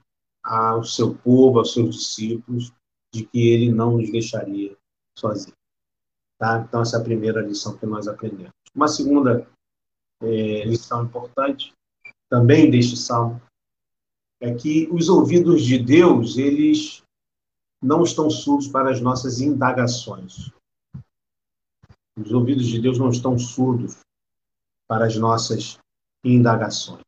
ao 0.44 0.84
seu 0.84 1.14
povo, 1.14 1.60
aos 1.60 1.72
seus 1.72 1.96
discípulos, 1.96 2.74
de 3.14 3.28
que 3.28 3.48
ele 3.48 3.72
não 3.72 3.98
nos 3.98 4.12
deixaria 4.12 4.76
sozinhos. 5.16 5.56
Tá? 6.40 6.66
Então, 6.68 6.82
essa 6.82 6.98
é 6.98 7.00
a 7.00 7.04
primeira 7.04 7.42
lição 7.42 7.78
que 7.78 7.86
nós 7.86 8.08
aprendemos. 8.08 8.54
Uma 8.74 8.88
segunda 8.88 9.48
é, 10.24 10.66
lição 10.66 11.04
importante, 11.04 11.72
também 12.28 12.72
deste 12.72 12.98
salmo, 12.98 13.40
é 14.42 14.52
que 14.52 14.88
os 14.92 15.10
ouvidos 15.10 15.64
de 15.64 15.78
Deus, 15.78 16.40
eles 16.40 17.04
não 17.84 18.02
estão 18.02 18.32
surdos 18.32 18.68
para 18.68 18.90
as 18.90 19.00
nossas 19.00 19.42
indagações. 19.42 20.52
Os 22.20 22.32
ouvidos 22.32 22.66
de 22.66 22.82
Deus 22.82 22.98
não 22.98 23.12
estão 23.12 23.38
surdos 23.38 24.07
para 24.88 25.06
as 25.06 25.16
nossas 25.18 25.78
indagações. 26.24 27.04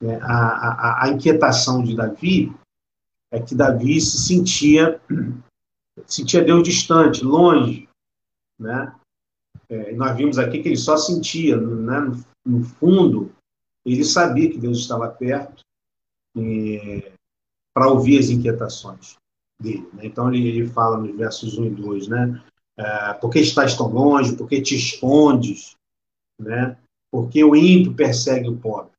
É, 0.00 0.16
a, 0.16 0.36
a, 0.36 1.04
a 1.04 1.08
inquietação 1.08 1.82
de 1.82 1.94
Davi 1.94 2.52
é 3.30 3.40
que 3.40 3.54
Davi 3.54 4.00
se 4.00 4.18
sentia 4.18 5.00
sentia 6.06 6.42
Deus 6.44 6.62
distante, 6.62 7.24
longe, 7.24 7.88
né? 8.58 8.94
É, 9.68 9.92
nós 9.92 10.16
vimos 10.16 10.38
aqui 10.38 10.62
que 10.62 10.68
ele 10.68 10.76
só 10.76 10.96
sentia, 10.96 11.56
né? 11.56 12.00
no, 12.00 12.24
no 12.44 12.64
fundo, 12.64 13.34
ele 13.84 14.04
sabia 14.04 14.50
que 14.50 14.58
Deus 14.58 14.78
estava 14.78 15.08
perto 15.08 15.62
para 17.74 17.88
ouvir 17.88 18.18
as 18.18 18.28
inquietações 18.28 19.16
dele. 19.60 19.88
Né? 19.94 20.06
Então 20.06 20.32
ele, 20.32 20.46
ele 20.46 20.68
fala 20.68 20.98
nos 20.98 21.16
versos 21.16 21.58
1 21.58 21.66
e 21.66 21.70
2, 21.70 22.08
né? 22.08 22.42
É, 22.76 23.12
por 23.14 23.30
que 23.30 23.38
estás 23.38 23.76
tão 23.76 23.88
longe? 23.88 24.36
Por 24.36 24.48
que 24.48 24.60
te 24.60 24.74
escondes? 24.74 25.76
Né? 26.38 26.76
Porque 27.12 27.44
o 27.44 27.54
ímpio 27.54 27.94
persegue 27.94 28.48
o 28.48 28.56
pobre. 28.56 28.90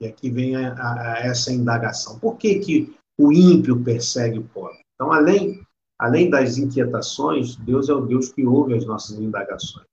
E 0.00 0.06
aqui 0.06 0.30
vem 0.30 0.56
a, 0.56 0.72
a, 0.72 1.12
a 1.12 1.18
essa 1.18 1.52
indagação. 1.52 2.18
Por 2.18 2.36
que, 2.36 2.58
que 2.58 2.96
o 3.18 3.30
ímpio 3.30 3.82
persegue 3.84 4.38
o 4.38 4.48
pobre? 4.48 4.80
Então, 4.94 5.12
além, 5.12 5.62
além 5.98 6.30
das 6.30 6.56
inquietações, 6.56 7.56
Deus 7.56 7.90
é 7.90 7.94
o 7.94 8.06
Deus 8.06 8.30
que 8.30 8.46
ouve 8.46 8.74
as 8.74 8.86
nossas 8.86 9.18
indagações. 9.18 9.86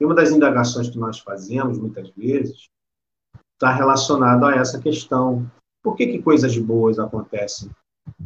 E 0.00 0.04
uma 0.04 0.14
das 0.14 0.30
indagações 0.30 0.88
que 0.88 0.98
nós 0.98 1.20
fazemos, 1.20 1.78
muitas 1.78 2.10
vezes, 2.10 2.68
está 3.54 3.72
relacionado 3.72 4.44
a 4.46 4.54
essa 4.56 4.80
questão. 4.80 5.48
Por 5.82 5.94
que, 5.94 6.06
que 6.06 6.22
coisas 6.22 6.56
boas 6.58 6.98
acontecem 6.98 7.70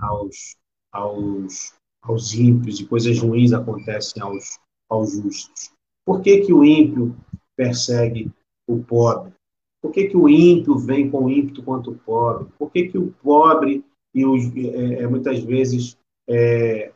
aos, 0.00 0.56
aos, 0.92 1.74
aos 2.02 2.32
ímpios 2.32 2.80
e 2.80 2.86
coisas 2.86 3.18
ruins 3.18 3.52
acontecem 3.52 4.22
aos, 4.22 4.58
aos 4.88 5.12
justos? 5.12 5.72
Por 6.06 6.22
que, 6.22 6.42
que 6.42 6.52
o 6.52 6.64
ímpio 6.64 7.16
persegue 7.56 8.32
o 8.66 8.82
pobre? 8.82 9.32
Por 9.82 9.92
que, 9.92 10.08
que 10.08 10.16
o 10.16 10.28
ímpio 10.28 10.78
vem 10.78 11.10
com 11.10 11.28
ímpeto 11.28 11.62
contra 11.62 11.90
o 11.90 11.98
pobre? 11.98 12.48
Por 12.58 12.70
que, 12.70 12.88
que 12.88 12.98
o 12.98 13.12
pobre 13.22 13.84
e 14.14 14.24
os, 14.24 14.44
é, 14.56 15.02
é, 15.02 15.06
muitas 15.06 15.40
vezes 15.40 15.98
é, 16.28 16.92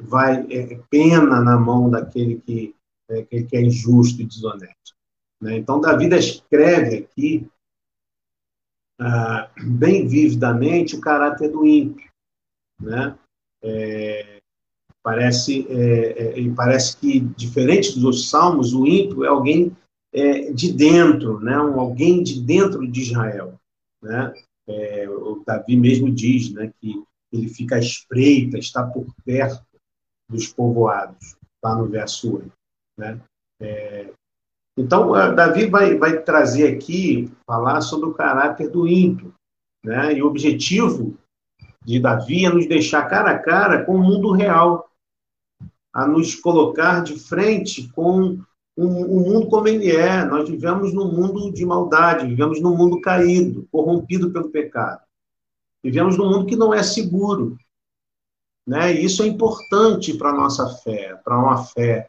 vai 0.00 0.46
é, 0.50 0.80
pena 0.88 1.40
na 1.40 1.58
mão 1.58 1.90
daquele 1.90 2.40
que, 2.40 2.74
é, 3.10 3.22
que 3.24 3.56
é 3.56 3.60
injusto 3.60 4.22
e 4.22 4.26
desonesto? 4.26 4.94
Né? 5.40 5.56
Então, 5.56 5.80
Davi 5.80 6.08
escreve 6.14 6.98
aqui 6.98 7.46
ah, 9.00 9.50
bem 9.60 10.06
vividamente 10.06 10.94
o 10.94 11.00
caráter 11.00 11.50
do 11.50 11.66
ímpio. 11.66 12.08
Né? 12.80 13.18
É, 13.62 14.40
parece, 15.02 15.66
é, 15.68 16.40
é, 16.40 16.54
parece 16.54 16.96
que, 16.96 17.20
diferente 17.20 17.94
dos 17.94 18.04
outros 18.04 18.30
salmos, 18.30 18.72
o 18.72 18.86
ímpio 18.86 19.24
é 19.24 19.28
alguém 19.28 19.76
é, 20.12 20.52
de 20.52 20.72
dentro, 20.72 21.40
né? 21.40 21.58
Um, 21.58 21.80
alguém 21.80 22.22
de 22.22 22.40
dentro 22.40 22.86
de 22.86 23.00
Israel. 23.00 23.58
Né? 24.02 24.34
É, 24.66 25.08
o 25.08 25.42
Davi 25.46 25.76
mesmo 25.76 26.10
diz 26.10 26.52
né, 26.52 26.72
que 26.80 27.02
ele 27.32 27.48
fica 27.48 27.76
à 27.76 27.78
espreita, 27.78 28.58
está 28.58 28.84
por 28.84 29.06
perto 29.24 29.64
dos 30.28 30.48
povoados, 30.48 31.36
lá 31.62 31.74
no 31.74 31.86
verso 31.86 32.36
8. 32.36 32.52
Né? 32.98 33.20
É, 33.60 34.12
então, 34.76 35.12
Davi 35.34 35.66
vai, 35.66 35.96
vai 35.96 36.22
trazer 36.22 36.74
aqui, 36.74 37.30
falar 37.46 37.80
sobre 37.80 38.08
o 38.08 38.14
caráter 38.14 38.70
do 38.70 38.86
ímpio. 38.86 39.34
Né? 39.84 40.14
E 40.14 40.22
o 40.22 40.26
objetivo 40.26 41.16
de 41.84 42.00
Davi 42.00 42.44
é 42.44 42.50
nos 42.50 42.66
deixar 42.66 43.08
cara 43.08 43.32
a 43.32 43.38
cara 43.38 43.84
com 43.84 43.96
o 43.96 44.02
mundo 44.02 44.32
real, 44.32 44.90
a 45.92 46.06
nos 46.06 46.34
colocar 46.34 47.02
de 47.02 47.18
frente 47.18 47.88
com 47.88 48.40
o, 48.76 48.84
o 48.84 49.20
mundo 49.20 49.48
como 49.48 49.68
ele 49.68 49.90
é. 49.90 50.24
Nós 50.24 50.48
vivemos 50.48 50.92
num 50.92 51.10
mundo 51.10 51.52
de 51.52 51.64
maldade, 51.64 52.26
vivemos 52.26 52.60
num 52.60 52.76
mundo 52.76 53.00
caído, 53.00 53.68
corrompido 53.70 54.30
pelo 54.30 54.50
pecado. 54.50 55.02
Vivemos 55.82 56.16
num 56.16 56.30
mundo 56.30 56.46
que 56.46 56.56
não 56.56 56.72
é 56.72 56.82
seguro. 56.82 57.56
Né? 58.66 58.94
E 58.94 59.04
isso 59.04 59.22
é 59.22 59.26
importante 59.26 60.16
para 60.16 60.30
a 60.30 60.34
nossa 60.34 60.68
fé, 60.78 61.16
para 61.24 61.38
uma 61.38 61.64
fé 61.64 62.08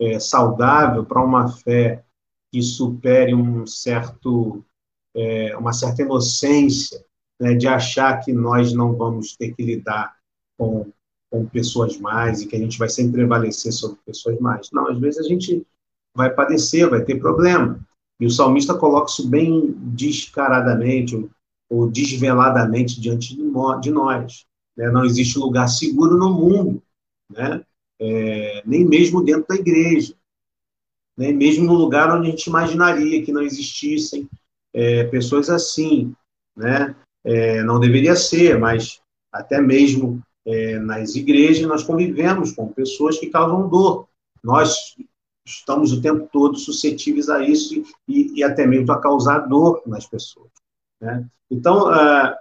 é, 0.00 0.20
saudável, 0.20 1.04
para 1.04 1.24
uma 1.24 1.48
fé 1.48 2.04
que 2.52 2.62
supere 2.62 3.34
um 3.34 3.66
certo, 3.66 4.64
é, 5.14 5.56
uma 5.56 5.72
certa 5.72 6.02
inocência 6.02 7.04
né, 7.40 7.54
de 7.54 7.66
achar 7.66 8.20
que 8.20 8.32
nós 8.32 8.72
não 8.72 8.94
vamos 8.94 9.34
ter 9.36 9.54
que 9.54 9.62
lidar 9.62 10.14
com, 10.58 10.90
com 11.30 11.46
pessoas 11.46 11.98
mais 11.98 12.42
e 12.42 12.46
que 12.46 12.56
a 12.56 12.58
gente 12.58 12.78
vai 12.78 12.88
sempre 12.88 13.12
prevalecer 13.12 13.72
sobre 13.72 13.98
pessoas 14.04 14.38
mais. 14.38 14.70
Não, 14.70 14.88
às 14.88 14.98
vezes 14.98 15.24
a 15.24 15.28
gente 15.28 15.66
vai 16.16 16.30
padecer, 16.30 16.88
vai 16.88 17.04
ter 17.04 17.20
problema. 17.20 17.78
E 18.18 18.26
o 18.26 18.30
salmista 18.30 18.74
coloca 18.74 19.10
isso 19.10 19.28
bem 19.28 19.74
descaradamente 19.76 21.28
ou 21.70 21.88
desveladamente 21.88 23.00
diante 23.00 23.36
de 23.36 23.90
nós. 23.90 24.46
Né? 24.76 24.90
Não 24.90 25.04
existe 25.04 25.38
lugar 25.38 25.68
seguro 25.68 26.16
no 26.16 26.32
mundo, 26.32 26.82
né? 27.30 27.62
É, 27.98 28.62
nem 28.66 28.84
mesmo 28.84 29.22
dentro 29.22 29.46
da 29.48 29.54
igreja, 29.54 30.14
nem 31.16 31.34
mesmo 31.34 31.64
no 31.64 31.74
lugar 31.74 32.14
onde 32.14 32.28
a 32.28 32.30
gente 32.30 32.46
imaginaria 32.46 33.22
que 33.22 33.32
não 33.32 33.40
existissem 33.40 34.28
é, 34.74 35.04
pessoas 35.04 35.48
assim. 35.48 36.14
Né? 36.56 36.94
É, 37.24 37.62
não 37.62 37.80
deveria 37.80 38.16
ser, 38.16 38.58
mas 38.58 39.00
até 39.32 39.60
mesmo 39.60 40.22
é, 40.46 40.78
nas 40.78 41.16
igrejas 41.16 41.66
nós 41.66 41.82
convivemos 41.82 42.52
com 42.52 42.68
pessoas 42.68 43.18
que 43.18 43.28
causam 43.28 43.68
dor. 43.68 44.08
Nós 44.44 44.94
estamos 45.46 45.92
o 45.92 46.02
tempo 46.02 46.28
todo 46.32 46.58
suscetíveis 46.58 47.28
a 47.28 47.40
isso 47.40 47.82
e, 48.08 48.40
e 48.40 48.42
até 48.42 48.66
mesmo 48.66 48.90
a 48.92 49.00
causar 49.00 49.38
dor 49.40 49.82
nas 49.86 50.04
pessoas. 50.04 50.50
Né? 51.00 51.24
Então, 51.48 51.88
uh, 51.88 52.34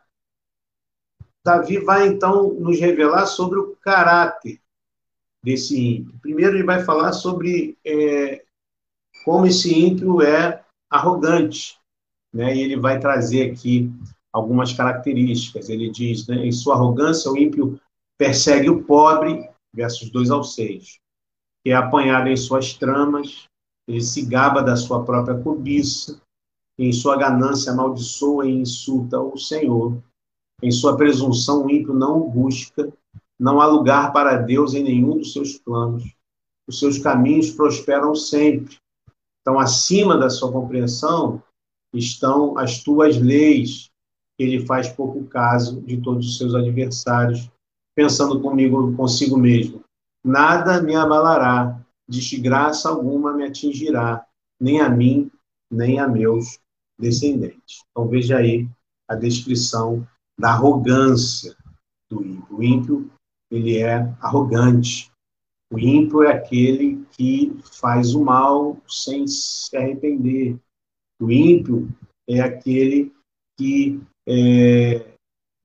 Davi 1.45 1.77
vai 1.77 2.07
então 2.07 2.51
nos 2.53 2.79
revelar 2.79 3.27
sobre 3.27 3.59
o 3.59 3.75
caráter 3.75 4.59
desse 5.43 5.79
ímpio. 5.79 6.17
Primeiro, 6.19 6.55
ele 6.55 6.63
vai 6.63 6.83
falar 6.83 7.13
sobre 7.13 7.77
é, 7.85 8.43
como 9.23 9.45
esse 9.45 9.71
ímpio 9.71 10.23
é 10.23 10.63
arrogante, 10.89 11.77
né? 12.33 12.55
E 12.55 12.61
ele 12.61 12.77
vai 12.77 12.99
trazer 12.99 13.51
aqui 13.51 13.91
algumas 14.33 14.73
características. 14.73 15.69
Ele 15.69 15.91
diz, 15.91 16.27
né, 16.27 16.37
em 16.37 16.51
sua 16.51 16.73
arrogância, 16.73 17.31
o 17.31 17.37
ímpio 17.37 17.79
persegue 18.17 18.69
o 18.69 18.83
pobre, 18.83 19.47
versos 19.71 20.09
2 20.09 20.31
ao 20.31 20.43
6 20.43 20.99
que 21.65 21.71
é 21.71 21.75
apanhado 21.75 22.29
em 22.29 22.37
suas 22.37 22.75
tramas, 22.75 23.49
ele 23.87 23.99
se 23.99 24.23
gaba 24.23 24.61
da 24.61 24.75
sua 24.75 25.03
própria 25.03 25.35
cobiça, 25.35 26.21
em 26.77 26.93
sua 26.93 27.17
ganância 27.17 27.71
amaldiçoa 27.71 28.45
e 28.45 28.53
insulta 28.53 29.19
o 29.19 29.35
Senhor. 29.35 29.97
Em 30.61 30.69
sua 30.69 30.95
presunção, 30.95 31.65
o 31.65 31.71
ímpio 31.71 31.91
não 31.91 32.21
o 32.21 32.29
busca, 32.29 32.93
não 33.39 33.59
há 33.59 33.65
lugar 33.65 34.13
para 34.13 34.37
Deus 34.37 34.75
em 34.75 34.83
nenhum 34.83 35.17
dos 35.17 35.33
seus 35.33 35.57
planos. 35.57 36.03
Os 36.67 36.77
seus 36.77 36.99
caminhos 36.99 37.49
prosperam 37.49 38.13
sempre. 38.13 38.77
Então, 39.41 39.59
acima 39.59 40.15
da 40.15 40.29
sua 40.29 40.51
compreensão 40.51 41.41
estão 41.91 42.59
as 42.59 42.83
tuas 42.83 43.17
leis. 43.17 43.89
Ele 44.37 44.63
faz 44.67 44.87
pouco 44.87 45.23
caso 45.23 45.81
de 45.81 45.97
todos 45.97 46.27
os 46.27 46.37
seus 46.37 46.53
adversários, 46.53 47.49
pensando 47.95 48.39
comigo, 48.39 48.95
consigo 48.95 49.35
mesmo 49.35 49.84
nada 50.25 50.81
me 50.81 50.95
abalará, 50.95 51.79
desgraça 52.09 52.89
alguma 52.89 53.31
me 53.31 53.45
atingirá, 53.45 54.25
nem 54.59 54.81
a 54.81 54.89
mim, 54.89 55.31
nem 55.71 55.99
a 55.99 56.07
meus 56.07 56.59
descendentes. 56.99 57.83
Então 57.91 58.07
veja 58.07 58.37
aí 58.37 58.67
a 59.07 59.15
descrição 59.15 60.07
da 60.37 60.49
arrogância 60.49 61.55
do 62.09 62.23
ímpio. 62.25 62.57
O 62.57 62.63
ímpio, 62.63 63.11
ele 63.51 63.77
é 63.77 63.97
arrogante. 64.19 65.11
O 65.71 65.77
ímpio 65.77 66.23
é 66.23 66.31
aquele 66.31 67.05
que 67.11 67.55
faz 67.79 68.15
o 68.15 68.23
mal 68.23 68.77
sem 68.87 69.27
se 69.27 69.75
arrepender. 69.77 70.57
O 71.21 71.31
ímpio 71.31 71.87
é 72.27 72.39
aquele 72.41 73.13
que 73.57 74.01
é, 74.27 75.13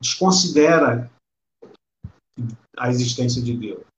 desconsidera 0.01 1.11
a 2.77 2.89
existência 2.89 3.43
de 3.43 3.57
Deus. 3.57 3.90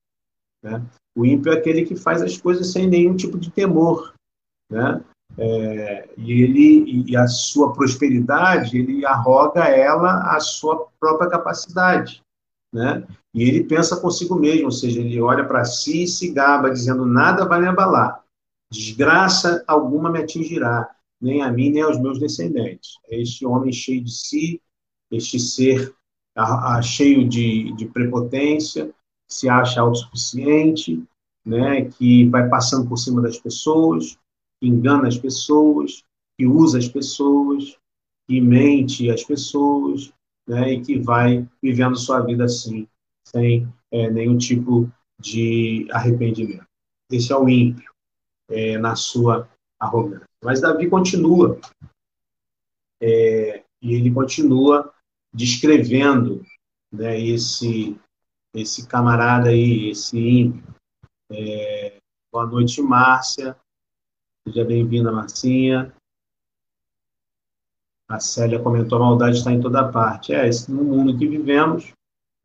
Né? 0.62 0.82
O 1.16 1.26
ímpio 1.26 1.52
é 1.52 1.56
aquele 1.56 1.84
que 1.84 1.96
faz 1.96 2.22
as 2.22 2.36
coisas 2.38 2.72
sem 2.72 2.86
nenhum 2.88 3.16
tipo 3.16 3.38
de 3.38 3.50
temor. 3.50 4.14
Né? 4.70 5.02
É, 5.38 6.08
e 6.16 6.42
ele 6.42 7.04
e 7.10 7.16
a 7.16 7.26
sua 7.26 7.72
prosperidade 7.72 8.76
ele 8.76 9.04
arroga 9.06 9.64
ela 9.64 10.36
a 10.36 10.40
sua 10.40 10.88
própria 11.00 11.30
capacidade 11.30 12.22
né? 12.72 13.06
E 13.34 13.42
ele 13.42 13.64
pensa 13.64 14.00
consigo 14.00 14.34
mesmo, 14.34 14.66
ou 14.66 14.72
seja, 14.72 15.00
ele 15.00 15.20
olha 15.20 15.44
para 15.44 15.64
si 15.64 16.04
e 16.04 16.08
se 16.08 16.30
gaba, 16.30 16.70
dizendo: 16.70 17.04
nada 17.04 17.44
vai 17.44 17.60
me 17.60 17.68
abalar, 17.68 18.24
desgraça 18.72 19.62
alguma 19.66 20.10
me 20.10 20.20
atingirá, 20.20 20.88
nem 21.20 21.42
a 21.42 21.52
mim, 21.52 21.70
nem 21.70 21.82
aos 21.82 22.00
meus 22.00 22.18
descendentes. 22.18 22.98
É 23.08 23.20
este 23.20 23.44
homem 23.44 23.72
cheio 23.72 24.02
de 24.02 24.10
si, 24.10 24.62
este 25.10 25.38
ser 25.38 25.94
a, 26.34 26.76
a, 26.76 26.82
cheio 26.82 27.28
de, 27.28 27.72
de 27.74 27.86
prepotência, 27.86 28.92
se 29.32 29.48
acha 29.48 29.80
autossuficiente, 29.80 31.02
né, 31.44 31.86
que 31.86 32.28
vai 32.28 32.48
passando 32.48 32.88
por 32.88 32.96
cima 32.96 33.20
das 33.20 33.38
pessoas, 33.38 34.18
que 34.60 34.68
engana 34.68 35.08
as 35.08 35.18
pessoas, 35.18 36.04
que 36.38 36.46
usa 36.46 36.78
as 36.78 36.88
pessoas, 36.88 37.76
que 38.28 38.40
mente 38.40 39.10
as 39.10 39.24
pessoas, 39.24 40.12
né, 40.46 40.74
e 40.74 40.82
que 40.82 40.98
vai 40.98 41.48
vivendo 41.62 41.96
sua 41.96 42.20
vida 42.20 42.44
assim, 42.44 42.86
sem 43.26 43.68
é, 43.90 44.10
nenhum 44.10 44.38
tipo 44.38 44.90
de 45.18 45.86
arrependimento. 45.90 46.66
Esse 47.10 47.32
é 47.32 47.36
o 47.36 47.48
ímpio, 47.48 47.90
é, 48.48 48.78
na 48.78 48.94
sua 48.94 49.48
arrogância. 49.78 50.26
Mas 50.42 50.60
Davi 50.60 50.88
continua, 50.88 51.58
é, 53.00 53.64
e 53.80 53.94
ele 53.94 54.12
continua 54.12 54.92
descrevendo 55.34 56.44
né, 56.92 57.18
esse, 57.20 57.98
esse 58.54 58.86
camarada 58.86 59.48
aí, 59.48 59.90
esse 59.90 60.18
ímpio. 60.18 60.62
É, 61.30 61.98
boa 62.30 62.46
noite, 62.46 62.82
Márcia. 62.82 63.56
Seja 64.46 64.64
bem-vinda, 64.64 65.10
Marcinha. 65.10 65.94
A 68.08 68.20
Célia 68.20 68.62
comentou: 68.62 68.98
a 68.98 69.02
maldade 69.06 69.38
está 69.38 69.52
em 69.52 69.60
toda 69.60 69.90
parte. 69.90 70.34
É, 70.34 70.46
esse, 70.46 70.70
no 70.70 70.84
mundo 70.84 71.16
que 71.16 71.26
vivemos, 71.26 71.92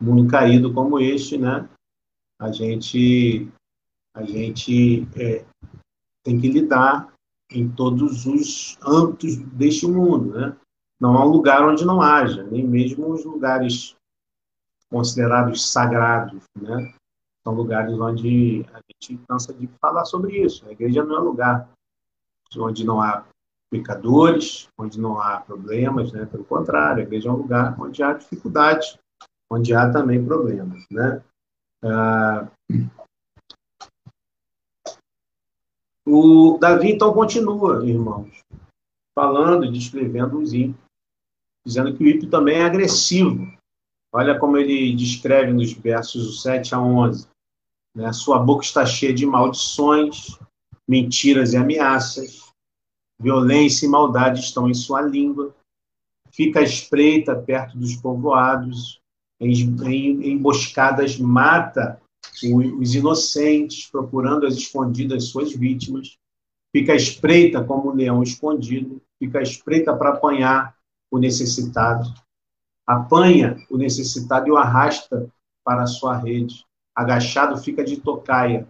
mundo 0.01 0.29
caído 0.29 0.73
como 0.73 0.99
este, 0.99 1.37
né? 1.37 1.67
A 2.39 2.51
gente, 2.51 3.51
a 4.15 4.23
gente 4.23 5.07
é, 5.19 5.43
tem 6.23 6.39
que 6.39 6.47
lidar 6.47 7.13
em 7.51 7.67
todos 7.69 8.25
os 8.25 8.77
âmbitos 8.85 9.37
deste 9.37 9.87
mundo, 9.87 10.37
né? 10.37 10.55
Não 10.99 11.17
há 11.17 11.25
um 11.25 11.29
lugar 11.29 11.67
onde 11.67 11.85
não 11.85 12.01
haja, 12.01 12.43
nem 12.43 12.65
mesmo 12.65 13.11
os 13.11 13.25
lugares 13.25 13.96
considerados 14.89 15.69
sagrados, 15.69 16.43
né? 16.59 16.93
São 17.43 17.53
lugares 17.53 17.93
onde 17.99 18.65
a 18.73 18.79
gente 18.89 19.21
cansa 19.27 19.53
de 19.53 19.67
falar 19.81 20.05
sobre 20.05 20.37
isso. 20.37 20.67
A 20.67 20.71
igreja 20.71 21.03
não 21.03 21.17
é 21.17 21.19
lugar 21.19 21.69
onde 22.57 22.85
não 22.85 23.01
há 23.01 23.25
pecadores, 23.69 24.69
onde 24.77 24.99
não 24.99 25.19
há 25.19 25.39
problemas, 25.41 26.11
né? 26.11 26.25
Pelo 26.25 26.43
contrário, 26.45 27.03
a 27.03 27.05
igreja 27.05 27.29
é 27.29 27.31
um 27.31 27.37
lugar 27.37 27.79
onde 27.79 28.01
há 28.01 28.13
dificuldades, 28.13 28.97
onde 29.49 29.73
há 29.73 29.91
também 29.91 30.23
problemas, 30.23 30.85
né? 30.89 31.21
Ah, 31.83 32.47
o 36.05 36.57
Davi 36.57 36.93
então 36.93 37.13
continua, 37.13 37.85
irmãos, 37.85 38.41
falando 39.13 39.65
e 39.65 39.71
descrevendo 39.71 40.39
os 40.39 40.53
ímpios, 40.53 40.81
dizendo 41.65 41.95
que 41.95 42.03
o 42.03 42.07
ímpio 42.07 42.29
também 42.29 42.59
é 42.59 42.63
agressivo. 42.63 43.56
Olha 44.17 44.39
como 44.39 44.57
ele 44.57 44.95
descreve 44.95 45.53
nos 45.53 45.73
versos 45.73 46.41
7 46.41 46.73
a 46.73 46.81
11. 46.81 47.27
Né? 47.95 48.11
Sua 48.11 48.39
boca 48.39 48.65
está 48.65 48.83
cheia 48.83 49.13
de 49.13 49.27
maldições, 49.27 50.39
mentiras 50.87 51.53
e 51.53 51.57
ameaças. 51.57 52.51
Violência 53.21 53.85
e 53.85 53.89
maldade 53.89 54.39
estão 54.39 54.67
em 54.67 54.73
sua 54.73 55.03
língua. 55.03 55.55
Fica 56.31 56.63
espreita 56.63 57.35
perto 57.35 57.77
dos 57.77 57.95
povoados. 57.97 58.99
Em, 59.39 59.53
em 59.53 60.31
emboscadas 60.31 61.19
mata 61.19 62.01
os 62.43 62.95
inocentes, 62.95 63.85
procurando 63.85 64.47
as 64.47 64.55
escondidas 64.55 65.25
suas 65.25 65.53
vítimas. 65.53 66.17
Fica 66.75 66.95
espreita 66.95 67.63
como 67.63 67.91
um 67.91 67.93
leão 67.93 68.23
escondido. 68.23 68.99
Fica 69.19 69.43
espreita 69.43 69.95
para 69.95 70.09
apanhar 70.09 70.75
o 71.11 71.19
necessitado. 71.19 72.11
Apanha 72.87 73.57
o 73.69 73.77
necessitado 73.77 74.47
e 74.47 74.51
o 74.51 74.57
arrasta 74.57 75.29
para 75.63 75.83
a 75.83 75.87
sua 75.87 76.15
rede. 76.15 76.65
Agachado 76.95 77.57
fica 77.57 77.83
de 77.83 77.97
tocaia. 77.99 78.65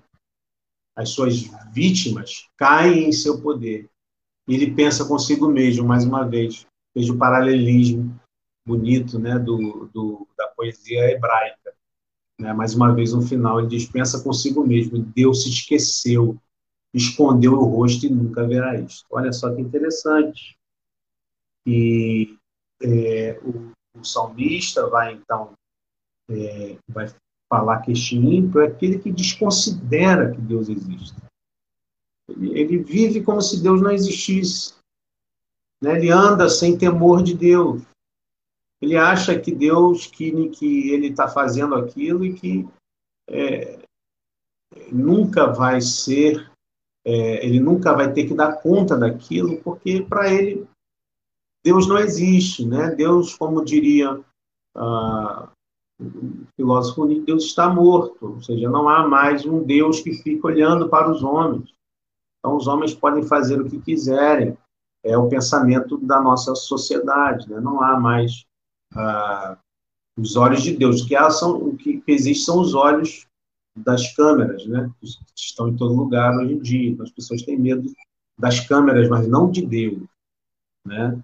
As 0.96 1.10
suas 1.10 1.44
vítimas 1.72 2.50
caem 2.58 3.08
em 3.08 3.12
seu 3.12 3.40
poder. 3.40 3.88
E 4.48 4.56
ele 4.56 4.74
pensa 4.74 5.08
consigo 5.08 5.48
mesmo, 5.48 5.88
mais 5.88 6.04
uma 6.04 6.28
vez. 6.28 6.66
Veja 6.96 7.14
o 7.14 7.18
paralelismo 7.18 8.20
bonito 8.66 9.20
né, 9.20 9.38
do, 9.38 9.90
do, 9.94 10.28
da 10.36 10.48
poesia 10.48 11.12
hebraica. 11.12 11.74
Né? 12.40 12.52
Mais 12.54 12.74
uma 12.74 12.94
vez, 12.94 13.14
no 13.14 13.22
final, 13.22 13.60
ele 13.60 13.70
diz: 13.70 13.86
pensa 13.86 14.24
consigo 14.24 14.66
mesmo. 14.66 15.00
Deus 15.00 15.44
se 15.44 15.50
esqueceu, 15.50 16.38
escondeu 16.94 17.54
o 17.54 17.64
rosto 17.64 18.06
e 18.06 18.10
nunca 18.10 18.48
verá 18.48 18.80
isto. 18.80 19.06
Olha 19.12 19.32
só 19.32 19.54
que 19.54 19.62
interessante. 19.62 20.58
E 21.66 22.38
é, 22.82 23.40
o, 23.44 23.72
o, 24.00 24.06
salmista 24.06 24.88
vai, 24.88 25.14
então, 25.14 25.54
é, 26.30 26.78
vai 26.88 27.08
falar 27.50 27.82
que 27.82 27.92
este 27.92 28.16
ímpio 28.16 28.62
é 28.62 28.68
aquele 28.68 29.00
que 29.00 29.12
desconsidera 29.12 30.32
que 30.32 30.42
Deus 30.42 30.70
existe. 30.70 31.16
Ele, 32.30 32.60
ele 32.60 32.78
vive 32.80 33.24
como 33.24 33.42
se 33.42 33.62
Deus 33.62 33.82
não 33.82 33.92
existisse. 33.92 34.76
Né? 35.82 35.98
Ele 35.98 36.10
anda 36.10 36.50
sem 36.50 36.78
temor 36.78 37.24
de 37.24 37.34
Deus. 37.34 37.82
Ele 38.82 38.96
acha 38.96 39.40
que 39.40 39.52
Deus, 39.52 40.06
que, 40.08 40.50
que 40.50 40.92
ele 40.92 41.08
está 41.08 41.28
fazendo 41.28 41.76
aquilo 41.76 42.24
e 42.24 42.34
que 42.34 42.68
é, 43.30 43.80
nunca 44.92 45.48
vai 45.48 45.82
ser, 45.82 46.52
é, 47.06 47.46
ele 47.46 47.60
nunca 47.60 47.94
vai 47.94 48.12
ter 48.14 48.28
que 48.28 48.36
dar 48.36 48.62
conta 48.62 48.98
daquilo, 48.98 49.62
porque 49.64 50.02
para 50.04 50.32
ele 50.32 50.68
Deus 51.68 51.86
não 51.86 51.98
existe, 51.98 52.66
né? 52.66 52.92
Deus, 52.92 53.36
como 53.36 53.66
diria 53.66 54.24
ah, 54.74 55.50
o 56.00 56.46
filósofo 56.56 57.06
Deus 57.26 57.44
está 57.44 57.68
morto, 57.68 58.36
ou 58.36 58.42
seja, 58.42 58.70
não 58.70 58.88
há 58.88 59.06
mais 59.06 59.46
um 59.46 59.62
Deus 59.62 60.00
que 60.00 60.14
fica 60.14 60.48
olhando 60.48 60.88
para 60.88 61.12
os 61.12 61.22
homens. 61.22 61.74
Então, 62.40 62.56
os 62.56 62.68
homens 62.68 62.94
podem 62.94 63.22
fazer 63.24 63.60
o 63.60 63.70
que 63.70 63.82
quiserem. 63.82 64.58
É 65.04 65.18
o 65.18 65.28
pensamento 65.28 65.98
da 65.98 66.22
nossa 66.22 66.56
sociedade, 66.56 67.50
né? 67.50 67.60
Não 67.60 67.84
há 67.84 68.00
mais 68.00 68.46
ah, 68.96 69.58
os 70.18 70.38
olhos 70.38 70.64
de 70.64 70.74
Deus. 70.74 71.02
O 71.02 71.06
que 71.06 71.32
são, 71.32 71.58
o 71.58 71.76
que 71.76 72.02
existe 72.08 72.46
são 72.46 72.62
os 72.62 72.74
olhos 72.76 73.28
das 73.76 74.16
câmeras, 74.16 74.66
né? 74.68 74.90
Estão 75.36 75.68
em 75.68 75.76
todo 75.76 75.94
lugar 75.94 76.34
hoje 76.38 76.54
em 76.54 76.60
dia. 76.60 76.92
Então, 76.92 77.06
as 77.06 77.12
pessoas 77.12 77.42
têm 77.42 77.60
medo 77.60 77.92
das 78.40 78.62
câmeras, 78.62 79.10
mas 79.10 79.28
não 79.28 79.52
de 79.52 79.66
Deus, 79.66 80.02
né? 80.86 81.22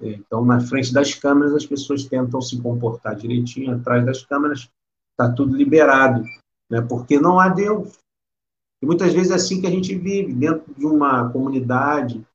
Então, 0.00 0.44
na 0.44 0.60
frente 0.60 0.92
das 0.92 1.14
câmeras, 1.14 1.54
as 1.54 1.66
pessoas 1.66 2.04
tentam 2.04 2.40
se 2.40 2.60
comportar 2.60 3.14
direitinho, 3.14 3.74
atrás 3.74 4.04
das 4.04 4.24
câmeras 4.24 4.68
está 5.12 5.32
tudo 5.32 5.56
liberado, 5.56 6.24
né? 6.68 6.80
porque 6.82 7.20
não 7.20 7.38
há 7.38 7.48
Deus. 7.48 7.98
E 8.82 8.86
muitas 8.86 9.12
vezes 9.12 9.30
é 9.30 9.34
assim 9.34 9.60
que 9.60 9.66
a 9.66 9.70
gente 9.70 9.94
vive, 9.94 10.34
dentro 10.34 10.74
de 10.74 10.84
uma 10.84 11.30
comunidade, 11.30 12.26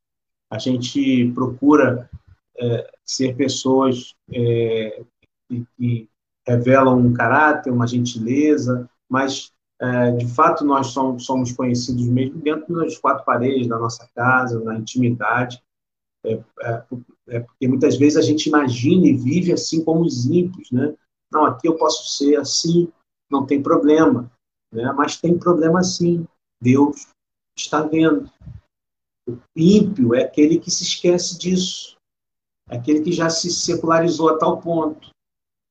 a 0.50 0.58
gente 0.58 1.32
procura 1.34 2.10
é, 2.58 2.92
ser 3.06 3.36
pessoas 3.36 4.16
é, 4.32 5.04
que, 5.48 5.66
que, 5.78 6.10
revelam 6.48 6.98
um 6.98 7.14
caráter, 7.14 7.72
uma 7.72 7.86
gentileza, 7.86 8.90
mas 9.08 9.52
é, 9.80 10.12
de 10.12 10.26
fato 10.28 10.66
nós 10.66 10.88
somos, 10.88 11.24
somos 11.24 11.52
conhecidos 11.52 12.08
mesmo 12.08 12.40
dentro 12.40 12.76
das 12.76 12.98
quatro 12.98 13.24
paredes 13.24 13.68
da 13.68 13.78
nossa 13.78 14.10
casa, 14.16 14.60
na 14.64 14.76
intimidade, 14.76 15.62
é, 16.30 16.44
é, 16.62 16.86
é, 17.30 17.40
porque 17.40 17.68
muitas 17.68 17.98
vezes 17.98 18.18
a 18.18 18.22
gente 18.22 18.48
imagina 18.48 19.08
e 19.08 19.18
vive 19.18 19.52
assim 19.52 19.84
como 19.84 20.02
os 20.02 20.26
ímpios, 20.26 20.72
né? 20.72 20.96
Não, 21.32 21.46
aqui 21.46 21.68
eu 21.68 21.76
posso 21.76 22.18
ser 22.18 22.38
assim, 22.38 22.92
não 23.30 23.46
tem 23.46 23.62
problema, 23.62 24.32
né? 24.72 24.92
Mas 24.96 25.18
tem 25.18 25.38
problema 25.38 25.84
sim. 25.84 26.28
Deus 26.62 27.08
está 27.56 27.82
vendo. 27.82 28.30
O 29.28 29.38
ímpio 29.56 30.16
é 30.16 30.24
aquele 30.24 30.60
que 30.60 30.72
se 30.72 30.84
esquece 30.84 31.38
disso, 31.38 31.98
é 32.70 32.78
aquele 32.78 33.02
que 33.02 33.12
já 33.12 33.30
se 33.30 33.52
secularizou 33.52 34.30
a 34.30 34.38
tal 34.38 34.60
ponto, 34.60 35.12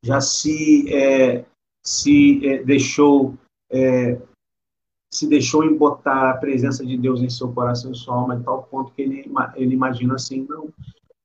já 0.04 0.20
se 0.20 0.92
é, 0.94 1.44
se 1.84 2.46
é, 2.46 2.62
deixou 2.62 3.34
é, 3.70 4.20
se 5.18 5.26
deixou 5.26 5.64
embotar 5.64 6.30
a 6.30 6.36
presença 6.36 6.86
de 6.86 6.96
Deus 6.96 7.20
em 7.20 7.28
seu 7.28 7.52
coração 7.52 7.90
e 7.90 7.96
sua 7.96 8.14
alma, 8.14 8.36
de 8.36 8.44
tal 8.44 8.62
ponto 8.62 8.92
que 8.92 9.02
ele, 9.02 9.30
ele 9.56 9.74
imagina 9.74 10.14
assim, 10.14 10.46
não, 10.48 10.72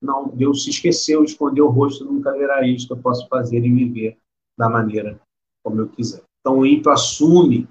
não, 0.02 0.30
Deus 0.30 0.64
se 0.64 0.72
esqueceu, 0.72 1.24
escondeu 1.24 1.68
o 1.68 1.70
rosto, 1.70 2.04
nunca 2.04 2.32
verá 2.32 2.66
isto, 2.68 2.94
eu 2.94 2.98
posso 2.98 3.28
fazer 3.28 3.64
e 3.64 3.72
viver 3.72 4.18
da 4.58 4.68
maneira 4.68 5.20
como 5.64 5.80
eu 5.80 5.90
quiser. 5.90 6.24
Então 6.40 6.58
o 6.58 6.66
ímpio 6.66 6.92
assume 6.92 7.68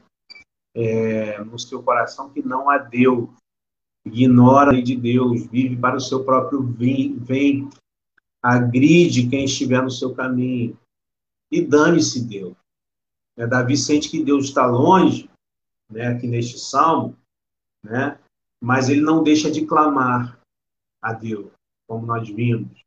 é, 0.76 1.42
no 1.42 1.58
seu 1.58 1.82
coração 1.82 2.30
que 2.30 2.40
não 2.40 2.70
há 2.70 2.78
Deus, 2.78 3.28
ignora 4.06 4.70
a 4.70 4.72
lei 4.72 4.82
de 4.82 4.96
Deus, 4.96 5.46
vive 5.46 5.76
para 5.76 5.96
o 5.96 6.00
seu 6.00 6.24
próprio 6.24 6.62
ventre, 6.62 7.68
agride 8.40 9.28
quem 9.28 9.44
estiver 9.44 9.82
no 9.82 9.90
seu 9.90 10.14
caminho, 10.14 10.78
e 11.50 11.61
dane-se 11.61 12.24
Deus. 12.24 12.54
Né? 13.37 13.44
Davi 13.44 13.76
sente 13.76 14.08
que 14.08 14.22
Deus 14.22 14.44
está 14.44 14.66
longe, 14.66 15.28
né, 15.92 16.09
aqui 16.09 16.26
neste 16.26 16.59
salmo, 16.59 17.16
né, 17.83 18.18
mas 18.61 18.88
ele 18.88 19.00
não 19.00 19.22
deixa 19.22 19.50
de 19.50 19.66
clamar 19.66 20.38
a 21.00 21.12
Deus, 21.12 21.50
como 21.87 22.07
nós 22.07 22.28
vimos. 22.28 22.83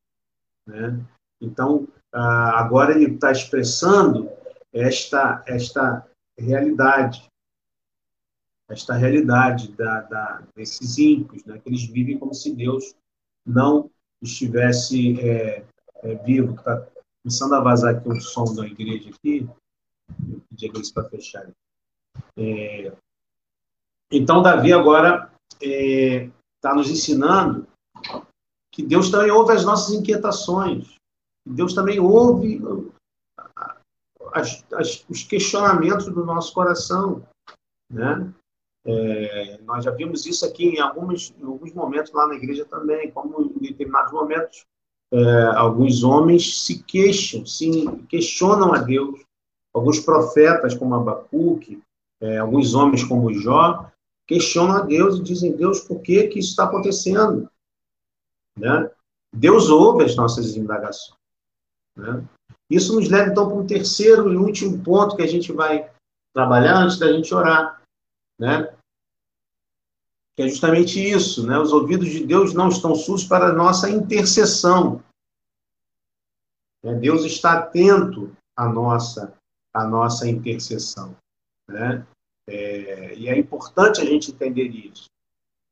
Né? 0.66 1.00
Então, 1.42 1.88
ah, 2.14 2.60
agora 2.60 2.94
ele 2.94 3.14
está 3.14 3.32
expressando 3.32 4.30
esta, 4.72 5.44
esta 5.46 6.08
realidade, 6.38 7.30
esta 8.70 8.94
realidade 8.94 9.72
da, 9.74 10.02
da, 10.02 10.44
desses 10.56 10.98
ímpios, 10.98 11.44
né? 11.46 11.60
que 11.60 11.70
eles 11.70 11.86
vivem 11.86 12.18
como 12.18 12.34
se 12.34 12.56
Deus 12.56 12.96
não 13.46 13.92
estivesse 14.22 15.20
é, 15.20 15.66
é, 16.04 16.16
vivo. 16.24 16.56
Está 16.56 16.88
começando 17.22 17.54
a 17.54 17.62
vazar 17.62 17.96
aqui 17.96 18.10
um 18.10 18.20
som 18.20 18.54
da 18.56 18.66
igreja 18.66 19.10
aqui, 19.10 19.48
eu 20.30 20.42
pedi 20.50 20.68
eles 20.68 20.92
para 20.92 21.10
fechar. 21.10 21.48
É, 22.38 22.92
então, 24.12 24.42
Davi 24.42 24.72
agora 24.74 25.32
está 25.60 26.72
é, 26.72 26.74
nos 26.74 26.90
ensinando 26.90 27.68
que 28.72 28.84
Deus 28.84 29.10
também 29.10 29.32
ouve 29.32 29.54
as 29.54 29.64
nossas 29.64 29.94
inquietações, 29.94 30.96
Deus 31.46 31.74
também 31.74 32.00
ouve 32.00 32.62
as, 34.34 34.66
as, 34.74 35.06
os 35.10 35.24
questionamentos 35.24 36.06
do 36.06 36.26
nosso 36.26 36.54
coração, 36.54 37.26
né? 37.90 38.34
É, 38.88 39.60
nós 39.64 39.84
já 39.84 39.92
vimos 39.92 40.28
isso 40.28 40.46
aqui 40.46 40.66
em 40.66 40.80
alguns, 40.80 41.34
em 41.40 41.44
alguns 41.44 41.74
momentos 41.74 42.12
lá 42.12 42.28
na 42.28 42.36
igreja 42.36 42.66
também, 42.66 43.10
como 43.10 43.42
em 43.42 43.60
determinados 43.60 44.12
momentos 44.12 44.64
é, 45.12 45.44
alguns 45.56 46.04
homens 46.04 46.64
se 46.64 46.84
queixam, 46.84 47.46
se 47.46 47.86
questionam 48.10 48.74
a 48.74 48.80
Deus. 48.80 49.24
Alguns 49.74 50.00
profetas, 50.00 50.74
como 50.74 50.96
Abacuque, 50.96 51.82
é, 52.26 52.40
alguns 52.40 52.74
homens 52.74 53.04
como 53.04 53.32
Jó, 53.34 53.92
questionam 54.28 54.78
a 54.78 54.82
Deus 54.82 55.20
e 55.20 55.24
dizem, 55.24 55.56
Deus, 55.56 55.82
por 55.82 56.02
que, 56.02 56.28
que 56.28 56.40
isso 56.40 56.50
está 56.50 56.64
acontecendo? 56.64 57.48
Né? 58.58 58.90
Deus 59.32 59.70
ouve 59.70 60.04
as 60.04 60.16
nossas 60.16 60.56
indagações. 60.56 61.20
Né? 61.96 62.28
Isso 62.68 62.96
nos 62.96 63.10
leva, 63.10 63.32
então, 63.32 63.48
para 63.48 63.58
um 63.58 63.68
terceiro 63.68 64.34
e 64.34 64.38
último 64.38 64.84
ponto 64.84 65.16
que 65.16 65.22
a 65.22 65.28
gente 65.28 65.52
vai 65.52 65.92
trabalhar 66.34 66.78
antes 66.78 66.98
da 66.98 67.12
gente 67.12 67.34
orar. 67.34 67.82
Né? 68.40 68.76
Que 70.36 70.44
é 70.44 70.48
justamente 70.48 71.00
isso, 71.00 71.46
né? 71.46 71.58
Os 71.58 71.72
ouvidos 71.72 72.10
de 72.10 72.26
Deus 72.26 72.54
não 72.54 72.68
estão 72.68 72.94
surdos 72.96 73.24
para 73.24 73.50
a 73.50 73.54
nossa 73.54 73.90
intercessão. 73.90 75.02
Né? 76.84 76.96
Deus 76.96 77.24
está 77.24 77.60
atento 77.60 78.36
à 78.58 78.68
nossa, 78.68 79.34
à 79.74 79.86
nossa 79.86 80.28
intercessão. 80.28 81.16
Né? 81.70 82.06
É, 82.48 83.16
e 83.16 83.28
é 83.28 83.38
importante 83.38 84.02
a 84.02 84.06
gente 84.06 84.32
entender 84.32 84.68
isso, 84.68 85.10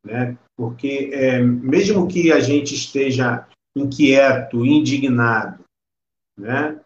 né? 0.03 0.37
porque 0.55 1.11
é, 1.13 1.39
mesmo 1.41 2.07
que 2.07 2.31
a 2.31 2.39
gente 2.39 2.73
esteja 2.73 3.47
inquieto, 3.75 4.65
indignado, 4.65 5.63
né? 6.37 6.79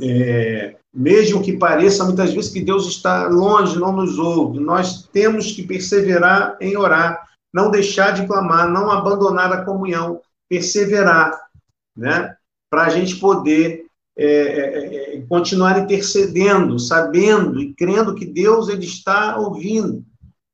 É, 0.00 0.76
mesmo 0.92 1.42
que 1.42 1.56
pareça 1.56 2.04
muitas 2.04 2.32
vezes 2.32 2.52
que 2.52 2.60
Deus 2.60 2.86
está 2.86 3.28
longe, 3.28 3.78
não 3.78 3.92
nos 3.92 4.18
ouve, 4.18 4.60
nós 4.60 5.04
temos 5.08 5.52
que 5.52 5.62
perseverar 5.62 6.56
em 6.60 6.76
orar, 6.76 7.28
não 7.52 7.70
deixar 7.70 8.12
de 8.12 8.26
clamar, 8.26 8.68
não 8.68 8.90
abandonar 8.90 9.52
a 9.52 9.64
comunhão, 9.64 10.20
perseverar, 10.48 11.48
né? 11.96 12.36
Para 12.70 12.84
a 12.84 12.88
gente 12.90 13.16
poder 13.16 13.85
é, 14.16 14.26
é, 14.26 15.16
é, 15.16 15.20
continuar 15.22 15.78
intercedendo, 15.78 16.78
sabendo 16.78 17.60
e 17.60 17.74
crendo 17.74 18.14
que 18.14 18.24
Deus 18.24 18.68
ele 18.68 18.84
está 18.84 19.38
ouvindo, 19.38 20.04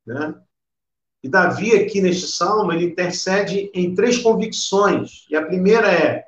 né? 0.06 0.34
E 1.22 1.28
Davi 1.28 1.76
aqui 1.76 2.00
neste 2.00 2.26
salmo 2.26 2.72
ele 2.72 2.86
intercede 2.86 3.70
em 3.72 3.94
três 3.94 4.18
convicções. 4.18 5.24
E 5.30 5.36
a 5.36 5.46
primeira 5.46 5.92
é 5.92 6.24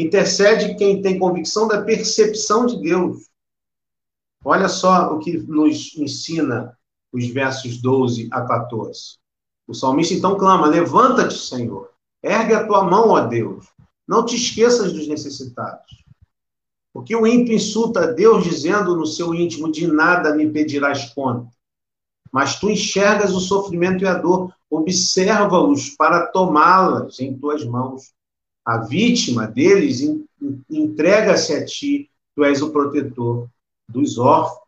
Intercede 0.00 0.76
quem 0.76 1.02
tem 1.02 1.18
convicção 1.18 1.68
da 1.68 1.82
percepção 1.82 2.64
de 2.64 2.80
Deus. 2.80 3.28
Olha 4.42 4.66
só 4.66 5.14
o 5.14 5.18
que 5.18 5.36
nos 5.36 5.94
ensina 5.94 6.74
os 7.12 7.28
versos 7.28 7.82
12 7.82 8.28
a 8.32 8.40
14. 8.42 9.18
O 9.68 9.74
salmista 9.74 10.14
então 10.14 10.38
clama: 10.38 10.68
Levanta-te, 10.68 11.36
Senhor, 11.36 11.90
ergue 12.22 12.54
a 12.54 12.66
tua 12.66 12.84
mão, 12.84 13.10
ó 13.10 13.26
Deus, 13.26 13.66
não 14.08 14.24
te 14.24 14.36
esqueças 14.36 14.90
dos 14.92 15.06
necessitados. 15.06 16.02
Porque 16.92 17.14
o 17.14 17.26
ímpio 17.26 17.54
insulta 17.54 18.00
a 18.00 18.06
Deus, 18.06 18.44
dizendo 18.44 18.96
no 18.96 19.06
seu 19.06 19.34
íntimo: 19.34 19.70
De 19.70 19.86
nada 19.86 20.34
me 20.34 20.50
pedirás 20.50 21.12
conta. 21.14 21.50
Mas 22.32 22.58
tu 22.58 22.70
enxergas 22.70 23.34
o 23.34 23.40
sofrimento 23.40 24.04
e 24.04 24.06
a 24.06 24.14
dor, 24.14 24.52
observa-os 24.68 25.90
para 25.90 26.26
tomá-las 26.26 27.18
em 27.20 27.36
tuas 27.36 27.64
mãos 27.64 28.12
a 28.64 28.78
vítima 28.78 29.46
deles 29.46 30.00
entrega-se 30.70 31.52
a 31.54 31.64
ti, 31.64 32.10
tu 32.34 32.44
és 32.44 32.62
o 32.62 32.70
protetor 32.70 33.48
dos 33.88 34.18
órfãos. 34.18 34.60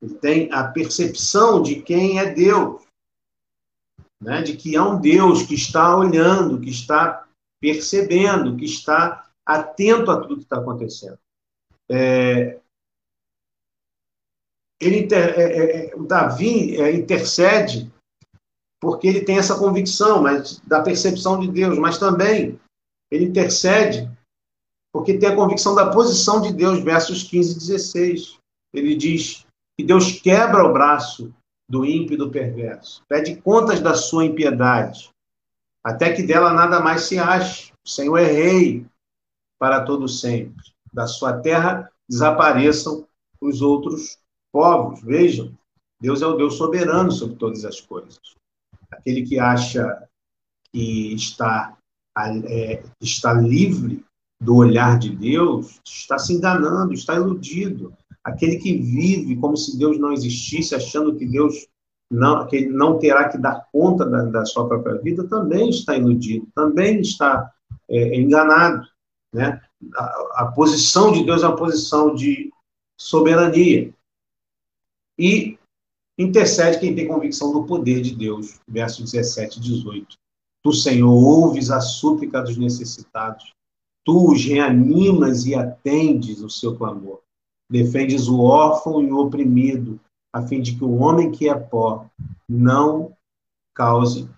Ele 0.00 0.14
tem 0.14 0.52
a 0.52 0.64
percepção 0.64 1.62
de 1.62 1.82
quem 1.82 2.18
é 2.18 2.32
Deus, 2.32 2.82
né? 4.20 4.42
de 4.42 4.56
que 4.56 4.76
há 4.76 4.84
um 4.84 5.00
Deus 5.00 5.42
que 5.42 5.54
está 5.54 5.96
olhando, 5.96 6.60
que 6.60 6.70
está 6.70 7.26
percebendo, 7.60 8.56
que 8.56 8.64
está 8.64 9.28
atento 9.46 10.10
a 10.10 10.20
tudo 10.20 10.36
que 10.36 10.42
está 10.42 10.58
acontecendo. 10.58 11.18
É, 11.90 12.60
ele 14.80 15.00
inter, 15.00 15.38
é, 15.38 15.42
é, 15.42 15.86
é 15.90 15.96
o 15.96 16.04
Davi 16.04 16.80
é, 16.80 16.92
intercede 16.92 17.92
porque 18.80 19.06
ele 19.06 19.24
tem 19.24 19.38
essa 19.38 19.56
convicção 19.56 20.22
mas, 20.22 20.58
da 20.60 20.82
percepção 20.82 21.38
de 21.38 21.48
Deus, 21.48 21.78
mas 21.78 21.98
também 21.98 22.58
ele 23.10 23.26
intercede 23.26 24.10
porque 24.92 25.16
tem 25.16 25.28
a 25.28 25.36
convicção 25.36 25.74
da 25.74 25.90
posição 25.90 26.40
de 26.40 26.52
Deus, 26.52 26.80
versos 26.80 27.22
15 27.22 27.52
e 27.52 27.58
16. 27.58 28.38
Ele 28.74 28.94
diz 28.94 29.46
que 29.78 29.86
Deus 29.86 30.20
quebra 30.20 30.64
o 30.64 30.72
braço 30.72 31.32
do 31.68 31.86
ímpio 31.86 32.14
e 32.14 32.18
do 32.18 32.30
perverso, 32.30 33.02
pede 33.08 33.36
contas 33.36 33.80
da 33.80 33.94
sua 33.94 34.26
impiedade, 34.26 35.10
até 35.82 36.12
que 36.12 36.22
dela 36.22 36.52
nada 36.52 36.80
mais 36.80 37.04
se 37.04 37.18
ache. 37.18 37.72
O 37.84 37.88
Senhor 37.88 38.18
é 38.18 38.26
rei 38.26 38.86
para 39.62 39.84
todo 39.84 40.08
sempre. 40.08 40.64
Da 40.92 41.06
sua 41.06 41.34
terra 41.34 41.88
desapareçam 42.08 43.06
os 43.40 43.62
outros 43.62 44.18
povos. 44.52 45.00
Vejam, 45.02 45.56
Deus 46.00 46.20
é 46.22 46.26
o 46.26 46.36
Deus 46.36 46.54
soberano 46.54 47.12
sobre 47.12 47.36
todas 47.36 47.64
as 47.64 47.80
coisas 47.80 48.18
aquele 48.92 49.22
que 49.22 49.38
acha 49.38 50.02
que 50.72 51.14
está, 51.14 51.76
é, 52.46 52.82
está 53.00 53.32
livre 53.32 54.04
do 54.40 54.56
olhar 54.56 54.98
de 54.98 55.14
Deus 55.14 55.80
está 55.86 56.18
se 56.18 56.32
enganando, 56.32 56.92
está 56.92 57.14
iludido. 57.14 57.92
Aquele 58.24 58.56
que 58.56 58.76
vive 58.76 59.36
como 59.36 59.56
se 59.56 59.78
Deus 59.78 59.98
não 59.98 60.12
existisse, 60.12 60.74
achando 60.74 61.16
que 61.16 61.26
Deus 61.26 61.66
não, 62.10 62.46
que 62.46 62.56
ele 62.56 62.70
não 62.70 62.98
terá 62.98 63.28
que 63.28 63.38
dar 63.38 63.66
conta 63.72 64.04
da, 64.04 64.24
da 64.24 64.44
sua 64.44 64.68
própria 64.68 65.00
vida, 65.00 65.26
também 65.28 65.70
está 65.70 65.96
iludido, 65.96 66.46
também 66.54 67.00
está 67.00 67.50
é, 67.88 68.20
enganado. 68.20 68.86
Né? 69.32 69.60
A, 69.94 70.44
a 70.44 70.52
posição 70.54 71.12
de 71.12 71.24
Deus 71.24 71.42
é 71.42 71.46
uma 71.46 71.56
posição 71.56 72.14
de 72.14 72.52
soberania. 72.98 73.92
E 75.18 75.58
Intercede 76.18 76.78
quem 76.78 76.94
tem 76.94 77.08
convicção 77.08 77.52
do 77.52 77.64
poder 77.64 78.02
de 78.02 78.14
Deus. 78.14 78.60
Verso 78.68 79.02
17 79.02 79.58
e 79.58 79.62
18. 79.62 80.16
Tu, 80.62 80.72
Senhor, 80.72 81.10
ouves 81.10 81.70
a 81.70 81.80
súplica 81.80 82.42
dos 82.42 82.56
necessitados. 82.56 83.52
Tu 84.04 84.32
os 84.32 84.44
reanimas 84.44 85.46
e 85.46 85.54
atendes 85.54 86.40
o 86.40 86.50
seu 86.50 86.76
clamor. 86.76 87.22
Defendes 87.70 88.28
o 88.28 88.40
órfão 88.40 89.02
e 89.02 89.10
o 89.10 89.18
oprimido, 89.18 89.98
a 90.32 90.42
fim 90.42 90.60
de 90.60 90.76
que 90.76 90.84
o 90.84 90.98
homem 90.98 91.32
que 91.32 91.48
é 91.48 91.54
pó 91.54 92.06
não 92.48 93.16
cause 93.74 94.28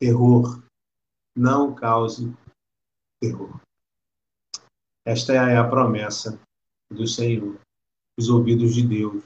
terror. 0.00 0.62
Não 1.36 1.74
cause 1.74 2.34
terror. 3.20 3.60
Esta 5.08 5.32
é 5.32 5.56
a 5.56 5.66
promessa 5.66 6.38
do 6.92 7.06
Senhor. 7.06 7.58
Os 8.18 8.28
ouvidos 8.28 8.74
de 8.74 8.86
Deus 8.86 9.24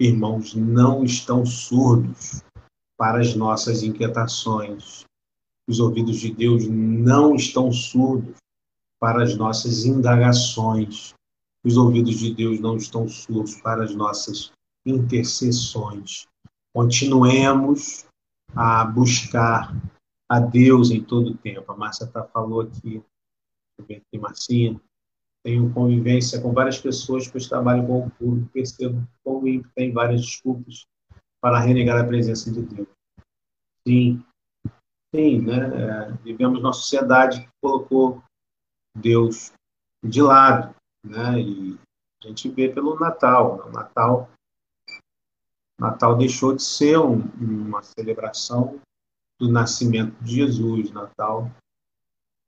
irmãos, 0.00 0.54
não 0.54 1.04
estão 1.04 1.46
surdos 1.46 2.42
para 2.96 3.20
as 3.20 3.34
nossas 3.34 3.82
inquietações. 3.82 5.04
Os 5.68 5.80
ouvidos 5.80 6.18
de 6.18 6.32
Deus 6.32 6.66
não 6.68 7.34
estão 7.34 7.72
surdos 7.72 8.36
para 9.00 9.22
as 9.22 9.36
nossas 9.36 9.84
indagações. 9.84 11.14
Os 11.64 11.76
ouvidos 11.76 12.18
de 12.18 12.34
Deus 12.34 12.60
não 12.60 12.76
estão 12.76 13.08
surdos 13.08 13.60
para 13.60 13.84
as 13.84 13.94
nossas 13.94 14.52
intercessões. 14.84 16.26
Continuemos 16.74 18.04
a 18.54 18.84
buscar 18.84 19.74
a 20.28 20.40
Deus 20.40 20.90
em 20.90 21.02
todo 21.02 21.30
o 21.30 21.36
tempo. 21.38 21.70
A 21.70 21.76
Márcia 21.76 22.06
tá, 22.06 22.24
falou 22.24 22.62
aqui, 22.62 23.02
deixa 23.78 23.92
eu 23.92 23.96
aqui, 23.96 24.18
Marcinha, 24.18 24.80
tenho 25.44 25.70
convivência 25.74 26.40
com 26.40 26.52
várias 26.54 26.78
pessoas, 26.78 27.28
pois 27.28 27.46
trabalho 27.46 27.86
com 27.86 28.06
o 28.06 28.10
público, 28.12 28.50
percebo 28.50 29.06
como 29.22 29.46
o 29.46 29.64
tem 29.74 29.92
várias 29.92 30.22
desculpas 30.22 30.86
para 31.38 31.60
renegar 31.60 32.00
a 32.00 32.06
presença 32.06 32.50
de 32.50 32.62
Deus. 32.62 32.88
Sim, 33.86 34.24
sim, 35.14 35.42
né? 35.42 35.58
É, 35.58 36.12
vivemos 36.22 36.62
numa 36.62 36.72
sociedade 36.72 37.42
que 37.42 37.48
colocou 37.60 38.22
Deus 38.96 39.52
de 40.02 40.22
lado, 40.22 40.74
né? 41.04 41.38
E 41.38 41.78
a 42.24 42.28
gente 42.28 42.48
vê 42.48 42.70
pelo 42.70 42.98
Natal. 42.98 43.58
Né? 43.58 43.64
O 43.64 43.70
Natal, 43.70 44.30
Natal 45.78 46.16
deixou 46.16 46.56
de 46.56 46.62
ser 46.62 46.98
um, 46.98 47.20
uma 47.38 47.82
celebração 47.82 48.80
do 49.38 49.50
nascimento 49.50 50.18
de 50.22 50.36
Jesus. 50.36 50.90
Natal 50.90 51.50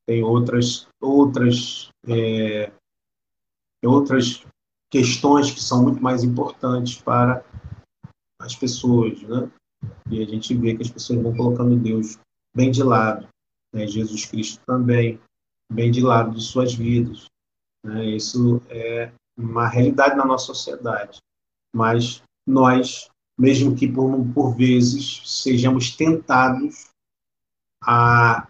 tem 0.06 0.22
outras 0.22 0.88
outras 0.98 1.90
é, 2.08 2.72
outras 3.84 4.44
questões 4.90 5.50
que 5.50 5.60
são 5.60 5.82
muito 5.82 6.02
mais 6.02 6.22
importantes 6.22 7.00
para 7.00 7.44
as 8.40 8.54
pessoas, 8.54 9.20
né? 9.22 9.50
E 10.10 10.22
a 10.22 10.26
gente 10.26 10.54
vê 10.54 10.74
que 10.74 10.82
as 10.82 10.90
pessoas 10.90 11.22
vão 11.22 11.36
colocando 11.36 11.76
Deus 11.76 12.18
bem 12.54 12.70
de 12.70 12.82
lado, 12.82 13.28
né? 13.74 13.86
Jesus 13.86 14.24
Cristo 14.24 14.62
também 14.66 15.20
bem 15.70 15.90
de 15.90 16.00
lado 16.00 16.34
de 16.34 16.42
suas 16.42 16.74
vidas. 16.74 17.26
Né? 17.84 18.16
Isso 18.16 18.60
é 18.68 19.12
uma 19.36 19.68
realidade 19.68 20.16
na 20.16 20.24
nossa 20.24 20.46
sociedade. 20.46 21.18
Mas 21.74 22.22
nós, 22.46 23.08
mesmo 23.38 23.76
que 23.76 23.90
por, 23.90 24.24
por 24.32 24.56
vezes 24.56 25.22
sejamos 25.24 25.94
tentados 25.94 26.88
a, 27.82 28.48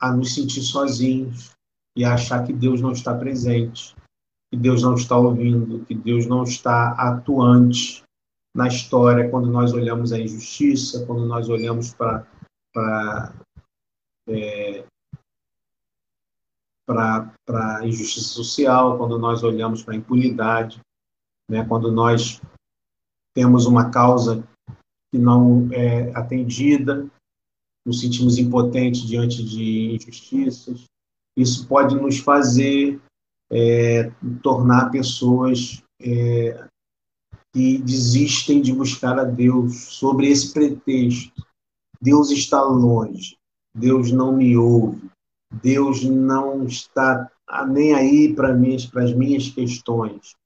a 0.00 0.12
nos 0.12 0.34
sentir 0.34 0.62
sozinhos 0.62 1.52
e 1.96 2.04
achar 2.04 2.44
que 2.44 2.52
Deus 2.52 2.80
não 2.80 2.92
está 2.92 3.14
presente, 3.14 3.94
que 4.50 4.56
Deus 4.56 4.82
não 4.82 4.94
está 4.94 5.16
ouvindo, 5.16 5.84
que 5.84 5.94
Deus 5.94 6.26
não 6.26 6.42
está 6.42 6.92
atuante 6.92 8.02
na 8.54 8.66
história 8.66 9.28
quando 9.30 9.50
nós 9.50 9.72
olhamos 9.72 10.12
a 10.12 10.18
injustiça, 10.18 11.06
quando 11.06 11.24
nós 11.26 11.48
olhamos 11.48 11.94
para 11.94 12.26
é, 14.28 14.84
para 16.86 17.78
a 17.78 17.86
injustiça 17.86 18.28
social, 18.28 18.98
quando 18.98 19.18
nós 19.18 19.44
olhamos 19.44 19.82
para 19.82 19.94
a 19.94 19.96
impunidade, 19.96 20.80
né, 21.48 21.64
quando 21.64 21.92
nós 21.92 22.40
temos 23.32 23.66
uma 23.66 23.90
causa 23.90 24.46
que 25.12 25.18
não 25.18 25.68
é 25.72 26.10
atendida, 26.16 27.08
nos 27.86 28.00
sentimos 28.00 28.38
impotentes 28.38 29.02
diante 29.02 29.42
de 29.42 29.94
injustiças. 29.94 30.84
Isso 31.40 31.66
pode 31.66 31.94
nos 31.96 32.18
fazer 32.18 33.00
é, 33.50 34.10
tornar 34.42 34.90
pessoas 34.90 35.82
é, 36.00 36.68
que 37.52 37.78
desistem 37.78 38.60
de 38.60 38.72
buscar 38.72 39.18
a 39.18 39.24
Deus 39.24 39.94
sobre 39.94 40.28
esse 40.28 40.52
pretexto. 40.52 41.44
Deus 42.00 42.30
está 42.30 42.62
longe, 42.62 43.36
Deus 43.74 44.12
não 44.12 44.36
me 44.36 44.56
ouve, 44.56 45.10
Deus 45.62 46.04
não 46.04 46.64
está 46.64 47.30
nem 47.68 47.94
aí 47.94 48.34
para 48.34 48.56
para 48.92 49.04
as 49.04 49.12
minhas 49.14 49.48
questões. 49.48 50.36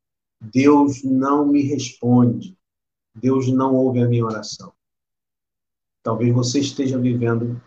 Deus 0.40 1.02
não 1.02 1.46
me 1.46 1.62
responde. 1.62 2.56
Deus 3.14 3.48
não 3.48 3.74
ouve 3.74 4.02
a 4.02 4.08
minha 4.08 4.24
oração. 4.24 4.72
Talvez 6.02 6.34
você 6.34 6.60
esteja 6.60 6.98
vivendo 6.98 7.62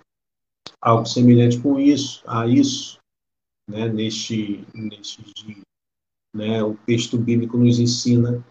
algo 0.82 1.06
semelhante 1.06 1.60
com 1.60 1.80
isso, 1.80 2.24
a 2.28 2.46
isso, 2.46 2.97
né, 3.68 3.90
neste, 3.90 4.66
neste 4.74 5.24
dia. 5.34 5.62
Né? 6.34 6.64
O 6.64 6.76
texto 6.86 7.18
bíblico 7.18 7.58
nos 7.58 7.80
ensina, 7.80 8.44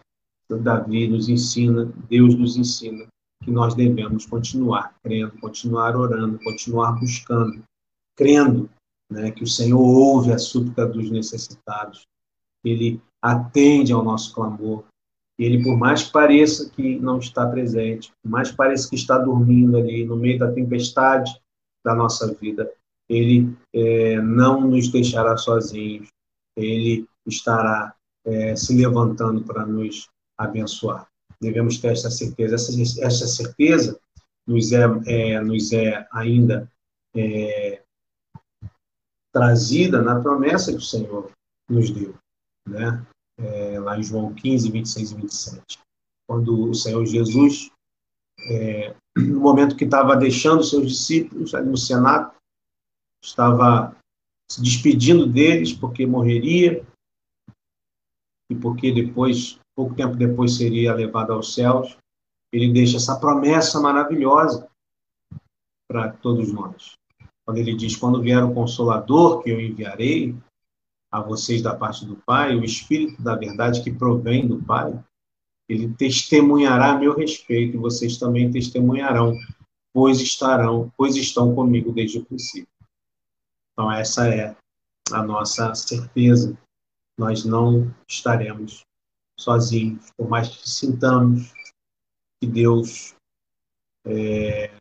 Davi 0.49 1.07
nos 1.07 1.27
ensina, 1.27 1.85
Deus 2.09 2.35
nos 2.35 2.55
ensina 2.55 3.07
que 3.43 3.51
nós 3.51 3.75
devemos 3.75 4.25
continuar 4.25 4.95
crendo, 5.03 5.37
continuar 5.39 5.95
orando, 5.95 6.39
continuar 6.39 6.93
buscando, 6.99 7.63
crendo 8.15 8.69
né, 9.09 9.31
que 9.31 9.43
o 9.43 9.47
Senhor 9.47 9.79
ouve 9.79 10.33
a 10.33 10.37
súplica 10.37 10.85
dos 10.85 11.09
necessitados, 11.09 12.05
ele 12.63 13.01
atende 13.21 13.93
ao 13.93 14.03
nosso 14.03 14.33
clamor. 14.33 14.83
Ele, 15.39 15.63
por 15.63 15.77
mais 15.77 16.03
que 16.03 16.11
pareça 16.11 16.69
que 16.69 16.97
não 16.99 17.19
está 17.19 17.47
presente, 17.47 18.11
por 18.23 18.29
mais 18.29 18.49
que 18.49 18.57
pareça 18.57 18.89
que 18.89 18.95
está 18.95 19.17
dormindo 19.17 19.77
ali 19.77 20.03
no 20.03 20.17
meio 20.17 20.39
da 20.39 20.51
tempestade 20.51 21.39
da 21.85 21.93
nossa 21.93 22.33
vida, 22.33 22.71
ele 23.09 23.55
é, 23.73 24.21
não 24.21 24.61
nos 24.61 24.89
deixará 24.89 25.37
sozinhos, 25.37 26.09
ele 26.55 27.07
estará 27.25 27.95
é, 28.25 28.55
se 28.55 28.75
levantando 28.75 29.43
para 29.43 29.65
nos 29.65 30.09
abençoar. 30.37 31.07
Devemos 31.39 31.77
ter 31.77 31.89
essa 31.89 32.09
certeza. 32.09 32.55
Essa, 32.55 33.05
essa 33.05 33.27
certeza 33.27 33.99
nos 34.45 34.71
é, 34.71 34.83
é 35.05 35.41
nos 35.41 35.71
é 35.71 36.07
ainda 36.11 36.69
é, 37.15 37.81
trazida 39.33 40.01
na 40.01 40.19
promessa 40.19 40.71
que 40.71 40.77
o 40.77 40.81
Senhor 40.81 41.31
nos 41.69 41.89
deu, 41.89 42.15
né? 42.67 43.05
É, 43.39 43.79
lá 43.79 43.99
em 43.99 44.03
João 44.03 44.33
15, 44.33 44.71
26 44.71 45.11
e 45.11 45.15
27. 45.15 45.79
Quando 46.27 46.69
o 46.69 46.73
Senhor 46.73 47.05
Jesus, 47.05 47.69
é, 48.49 48.95
no 49.15 49.39
momento 49.39 49.75
que 49.75 49.85
estava 49.85 50.15
deixando 50.15 50.63
seus 50.63 50.87
discípulos 50.87 51.53
no 51.53 51.77
Senado, 51.77 52.31
estava 53.23 53.95
se 54.49 54.61
despedindo 54.61 55.27
deles 55.27 55.73
porque 55.73 56.05
morreria 56.05 56.85
e 58.49 58.55
porque 58.55 58.91
depois, 58.91 59.59
pouco 59.75 59.95
tempo 59.95 60.15
depois, 60.15 60.55
seria 60.55 60.93
levado 60.93 61.33
aos 61.33 61.53
céus. 61.53 61.97
Ele 62.53 62.71
deixa 62.71 62.97
essa 62.97 63.19
promessa 63.19 63.79
maravilhosa 63.79 64.69
para 65.89 66.11
todos 66.11 66.51
nós 66.51 66.97
quando 67.47 67.59
ele 67.59 67.73
diz: 67.73 67.95
Quando 67.95 68.21
vier 68.21 68.43
o 68.43 68.53
Consolador 68.53 69.41
que 69.41 69.49
eu 69.49 69.61
enviarei 69.61 70.35
a 71.09 71.21
vocês 71.21 71.61
da 71.61 71.73
parte 71.73 72.05
do 72.05 72.17
Pai, 72.17 72.53
o 72.53 72.63
Espírito 72.63 73.21
da 73.21 73.35
verdade 73.35 73.81
que 73.81 73.89
provém 73.89 74.45
do 74.45 74.61
Pai, 74.61 75.01
ele 75.69 75.93
testemunhará 75.93 76.91
a 76.91 76.99
meu 76.99 77.15
respeito 77.15 77.77
e 77.77 77.79
vocês 77.79 78.17
também 78.17 78.51
testemunharão, 78.51 79.33
pois 79.93 80.19
estarão, 80.19 80.91
pois 80.97 81.15
estão 81.15 81.55
comigo 81.55 81.93
desde 81.93 82.19
o 82.19 82.25
princípio. 82.25 82.67
Então 83.77 83.91
essa 83.91 84.27
é 84.27 84.57
a 85.11 85.21
nossa 85.21 85.75
certeza. 85.75 86.57
Nós 87.15 87.45
não 87.45 87.93
estaremos 88.07 88.83
sozinhos, 89.39 90.11
por 90.17 90.27
mais 90.27 90.49
que 90.49 90.67
sintamos 90.67 91.53
que 92.41 92.47
Deus 92.47 93.15
é, 94.03 94.71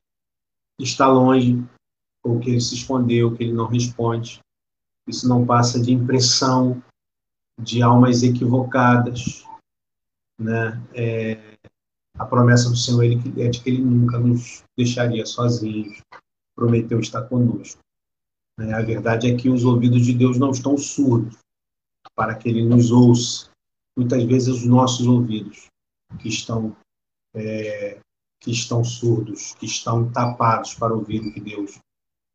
está 0.79 1.09
longe, 1.09 1.63
ou 2.23 2.41
que 2.41 2.51
ele 2.51 2.61
se 2.61 2.75
escondeu, 2.75 3.37
que 3.37 3.45
ele 3.45 3.53
não 3.53 3.67
responde. 3.67 4.41
Isso 5.07 5.29
não 5.29 5.45
passa 5.45 5.79
de 5.79 5.93
impressão 5.93 6.83
de 7.61 7.83
almas 7.83 8.23
equivocadas, 8.23 9.45
né? 10.39 10.83
É, 10.95 11.59
a 12.19 12.25
promessa 12.25 12.71
do 12.71 12.77
Senhor 12.77 13.05
é 13.05 13.49
de 13.49 13.61
que 13.61 13.71
Ele 13.71 13.83
nunca 13.83 14.19
nos 14.19 14.65
deixaria 14.77 15.25
sozinhos, 15.27 16.03
prometeu 16.55 16.99
estar 16.99 17.23
conosco. 17.23 17.86
É, 18.59 18.73
a 18.73 18.83
verdade 18.83 19.31
é 19.31 19.37
que 19.37 19.49
os 19.49 19.65
ouvidos 19.65 20.05
de 20.05 20.15
Deus 20.15 20.39
não 20.39 20.51
estão 20.51 20.77
surdos 20.79 21.39
para 22.15 22.35
que 22.35 22.49
Ele 22.49 22.65
nos 22.65 22.91
ouça. 22.91 23.51
Muitas 23.97 24.25
vezes 24.25 24.49
os 24.49 24.65
nossos 24.65 25.07
ouvidos 25.07 25.67
que 26.21 26.29
estão 26.29 26.77
é, 27.35 28.01
que 28.41 28.51
estão 28.51 28.85
surdos, 28.85 29.55
que 29.55 29.67
estão 29.67 30.11
tapados 30.11 30.75
para 30.75 30.95
ouvir 30.95 31.21
o 31.21 31.33
que 31.33 31.41
Deus 31.41 31.79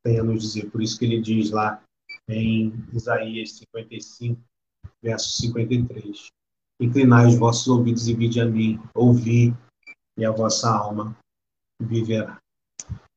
tem 0.04 0.20
a 0.20 0.24
nos 0.24 0.42
dizer. 0.42 0.70
Por 0.70 0.82
isso 0.82 0.98
que 0.98 1.06
ele 1.06 1.22
diz 1.22 1.52
lá 1.52 1.82
em 2.28 2.74
Isaías 2.94 3.54
55, 3.54 4.42
verso 5.02 5.42
53. 5.42 6.28
Inclinai 6.80 7.28
os 7.28 7.36
vossos 7.36 7.68
ouvidos 7.68 8.08
e 8.08 8.14
vide 8.14 8.42
a 8.42 8.46
mim, 8.46 8.80
ouvi, 8.94 9.56
e 10.18 10.26
a 10.26 10.32
vossa 10.32 10.70
alma 10.70 11.16
viverá. 11.80 12.41